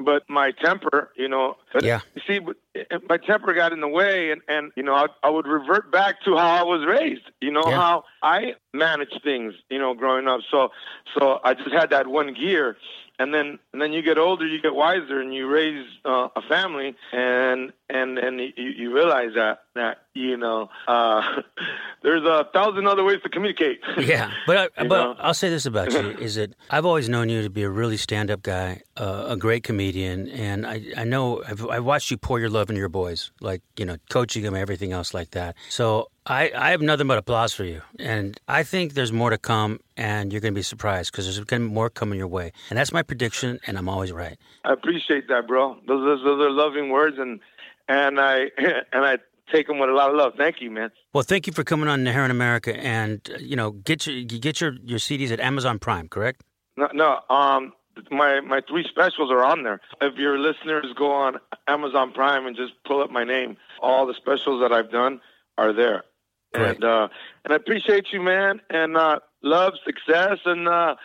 but 0.03 0.23
my 0.29 0.51
temper, 0.51 1.11
you 1.15 1.27
know, 1.27 1.55
yeah. 1.81 2.01
You 2.15 2.21
see, 2.27 2.39
eh, 2.75 2.97
my 3.07 3.17
temper 3.17 3.53
got 3.53 3.73
in 3.73 3.81
the 3.81 3.87
way, 3.87 4.31
and 4.31 4.41
and 4.47 4.71
you 4.75 4.83
know, 4.83 4.93
I, 4.93 5.07
I 5.23 5.29
would 5.29 5.47
revert 5.47 5.91
back 5.91 6.21
to 6.25 6.35
how 6.35 6.47
I 6.47 6.63
was 6.63 6.85
raised. 6.85 7.29
You 7.41 7.51
know, 7.51 7.63
yeah. 7.65 7.75
how 7.75 8.03
I 8.23 8.53
managed 8.73 9.19
things. 9.23 9.53
You 9.69 9.79
know, 9.79 9.93
growing 9.93 10.27
up. 10.27 10.41
So, 10.49 10.69
so 11.17 11.39
I 11.43 11.53
just 11.53 11.71
had 11.71 11.89
that 11.91 12.07
one 12.07 12.33
gear, 12.33 12.77
and 13.19 13.33
then 13.33 13.59
and 13.73 13.81
then 13.81 13.91
you 13.91 14.01
get 14.01 14.17
older, 14.17 14.47
you 14.47 14.61
get 14.61 14.73
wiser, 14.73 15.19
and 15.19 15.33
you 15.33 15.47
raise 15.47 15.85
uh, 16.05 16.29
a 16.35 16.41
family, 16.47 16.95
and 17.11 17.73
and 17.89 18.17
and 18.17 18.39
you, 18.39 18.51
you 18.55 18.95
realize 18.95 19.31
that 19.35 19.63
that 19.75 20.03
you 20.13 20.37
know 20.37 20.69
uh, 20.87 21.21
there's 22.01 22.23
a 22.23 22.47
thousand 22.53 22.87
other 22.87 23.03
ways 23.03 23.19
to 23.23 23.29
communicate. 23.29 23.81
yeah, 23.97 24.31
but 24.47 24.71
I, 24.77 24.83
but 24.83 24.87
know? 24.87 25.15
I'll 25.19 25.33
say 25.33 25.49
this 25.49 25.65
about 25.65 25.91
you 25.91 25.99
is 26.19 26.35
that 26.35 26.55
I've 26.69 26.85
always 26.85 27.09
known 27.09 27.27
you 27.27 27.43
to 27.43 27.49
be 27.49 27.63
a 27.63 27.69
really 27.69 27.97
stand 27.97 28.31
up 28.31 28.41
guy, 28.41 28.81
uh, 28.95 29.25
a 29.27 29.37
great 29.37 29.63
comedian, 29.63 30.29
and 30.29 30.65
I 30.65 30.81
I 30.95 31.03
know 31.03 31.43
I've, 31.45 31.67
I've 31.67 31.85
watched 31.85 32.11
you 32.11 32.17
pour 32.17 32.39
your 32.39 32.49
love 32.49 32.69
into 32.69 32.79
your 32.79 32.89
boys, 32.89 33.31
like 33.41 33.61
you 33.75 33.85
know 33.85 33.97
coaching 34.09 34.43
them, 34.43 34.55
everything 34.55 34.93
else 34.93 35.13
like 35.13 35.31
that. 35.31 35.57
So 35.67 36.09
I, 36.29 36.51
I 36.55 36.69
have 36.69 36.81
nothing 36.81 37.07
but 37.07 37.17
applause 37.17 37.53
for 37.53 37.63
you. 37.63 37.81
And 37.97 38.39
I 38.47 38.61
think 38.61 38.93
there's 38.93 39.11
more 39.11 39.31
to 39.31 39.37
come, 39.39 39.79
and 39.97 40.31
you're 40.31 40.41
going 40.41 40.53
to 40.53 40.57
be 40.57 40.61
surprised 40.61 41.11
because 41.11 41.25
there's 41.25 41.39
going 41.39 41.63
to 41.63 41.67
be 41.67 41.73
more 41.73 41.89
coming 41.89 42.19
your 42.19 42.27
way. 42.27 42.51
And 42.69 42.77
that's 42.77 42.93
my 42.93 43.01
prediction, 43.01 43.59
and 43.65 43.79
I'm 43.79 43.89
always 43.89 44.11
right. 44.11 44.37
I 44.63 44.73
appreciate 44.73 45.27
that, 45.29 45.47
bro. 45.47 45.77
Those, 45.87 46.05
those, 46.05 46.23
those 46.23 46.39
are 46.39 46.51
loving 46.51 46.89
words, 46.89 47.17
and 47.17 47.39
and 47.87 48.19
I 48.19 48.51
and 48.93 49.05
I 49.05 49.17
take 49.51 49.65
them 49.65 49.79
with 49.79 49.89
a 49.89 49.93
lot 49.93 50.11
of 50.11 50.15
love. 50.15 50.33
Thank 50.37 50.61
you, 50.61 50.69
man. 50.69 50.91
Well, 51.13 51.23
thank 51.23 51.47
you 51.47 51.53
for 51.53 51.63
coming 51.63 51.89
on 51.89 52.05
Here 52.05 52.23
America, 52.23 52.77
and 52.77 53.27
you 53.39 53.55
know, 53.55 53.71
get 53.71 54.05
your 54.05 54.23
get 54.23 54.61
your 54.61 54.73
your 54.83 54.99
CDs 54.99 55.31
at 55.31 55.39
Amazon 55.39 55.79
Prime, 55.79 56.07
correct? 56.07 56.43
No, 56.77 56.89
no. 56.93 57.35
Um, 57.35 57.73
my 58.11 58.39
my 58.41 58.61
three 58.69 58.85
specials 58.87 59.31
are 59.31 59.43
on 59.43 59.63
there. 59.63 59.81
If 59.99 60.15
your 60.17 60.37
listeners 60.37 60.85
go 60.95 61.11
on 61.11 61.39
Amazon 61.67 62.11
Prime 62.11 62.45
and 62.45 62.55
just 62.55 62.73
pull 62.85 63.01
up 63.01 63.09
my 63.09 63.23
name, 63.23 63.57
all 63.81 64.05
the 64.05 64.13
specials 64.13 64.61
that 64.61 64.71
I've 64.71 64.91
done 64.91 65.21
are 65.57 65.73
there. 65.73 66.03
And 66.53 66.83
uh, 66.83 67.07
and 67.45 67.53
I 67.53 67.55
appreciate 67.55 68.07
you, 68.11 68.21
man, 68.21 68.59
and 68.69 68.97
uh, 68.97 69.19
love, 69.43 69.73
success, 69.85 70.39
and 70.45 70.67
uh, 70.67 70.95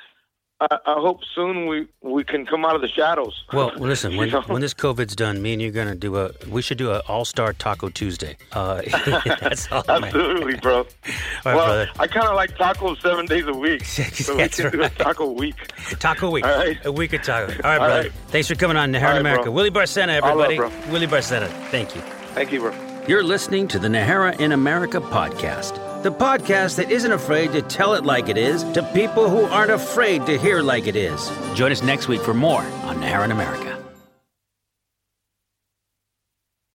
I, 0.61 0.67
I 0.87 0.95
hope 1.01 1.21
soon 1.35 1.67
we 1.67 1.87
we 2.01 2.25
can 2.25 2.47
come 2.47 2.65
out 2.65 2.75
of 2.75 2.81
the 2.81 2.89
shadows. 2.89 3.45
Well, 3.53 3.73
listen, 3.77 4.17
when, 4.17 4.29
You 4.29 4.35
know? 4.35 4.41
when 4.43 4.63
this 4.63 4.73
COVID's 4.75 5.15
done, 5.15 5.43
me 5.43 5.53
and 5.53 5.61
you're 5.63 5.71
going 5.71 5.89
to 5.89 5.95
do 5.95 6.17
a, 6.17 6.31
we 6.49 6.61
should 6.63 6.79
do 6.79 6.91
a 6.91 7.01
All 7.09 7.25
Star 7.27 7.53
Taco 7.53 7.89
Tuesday. 7.91 8.37
Uh, 8.53 8.81
that's 9.41 9.71
all. 9.71 9.85
Absolutely, 9.89 10.57
bro. 10.57 10.79
All 10.79 10.85
right, 10.85 11.55
well, 11.55 11.67
brother. 11.67 11.91
I 11.99 12.07
kind 12.07 12.27
of 12.27 12.35
like 12.37 12.57
tacos 12.57 13.01
seven 13.03 13.27
days 13.27 13.45
a 13.47 13.53
week. 13.53 13.85
So 13.85 14.37
we 14.37 14.49
can 14.49 14.71
do 14.73 14.83
a 14.83 14.89
taco 14.89 15.31
week. 15.31 15.57
Taco 16.01 16.31
week. 16.31 16.47
All 16.47 16.57
right. 16.57 16.79
A 16.87 16.91
week 16.91 17.13
of 17.13 17.23
taco. 17.23 17.53
All 17.53 17.59
right, 17.63 17.65
All 17.65 17.79
brother. 17.87 18.03
right. 18.05 18.13
Thanks 18.29 18.49
for 18.49 18.55
coming 18.55 18.77
on 18.79 18.95
All 18.97 19.03
right, 19.03 19.19
America. 19.19 19.45
bro. 19.45 19.53
Willie 19.53 19.71
Barcena, 19.71 20.09
everybody. 20.23 20.59
Willie 20.91 21.07
Barcena. 21.07 21.49
Thank 21.71 21.95
you. 21.95 22.01
Thank 22.35 22.51
you, 22.51 22.61
bro. 22.61 22.94
You're 23.07 23.23
listening 23.23 23.69
to 23.69 23.79
the 23.79 23.89
Najera 23.89 24.41
in 24.41 24.53
America 24.53 24.99
podcast, 24.99 26.03
the 26.03 26.11
podcast 26.11 26.77
that 26.77 26.91
isn't 26.91 27.13
afraid 27.13 27.53
to 27.53 27.61
tell 27.61 27.93
it 27.93 28.07
like 28.07 28.31
it 28.31 28.39
is 28.39 28.65
to 28.73 28.83
people 28.95 29.29
who 29.29 29.43
aren't 29.45 29.73
afraid 29.73 30.25
to 30.25 30.39
hear 30.39 30.63
like 30.63 30.87
it 30.87 30.97
is. 30.97 31.31
Join 31.55 31.71
us 31.71 31.83
next 31.83 32.09
week 32.09 32.23
for 32.23 32.33
more 32.33 32.63
on 32.63 32.97
Najera 32.97 33.27
in 33.27 33.33
America. 33.33 33.74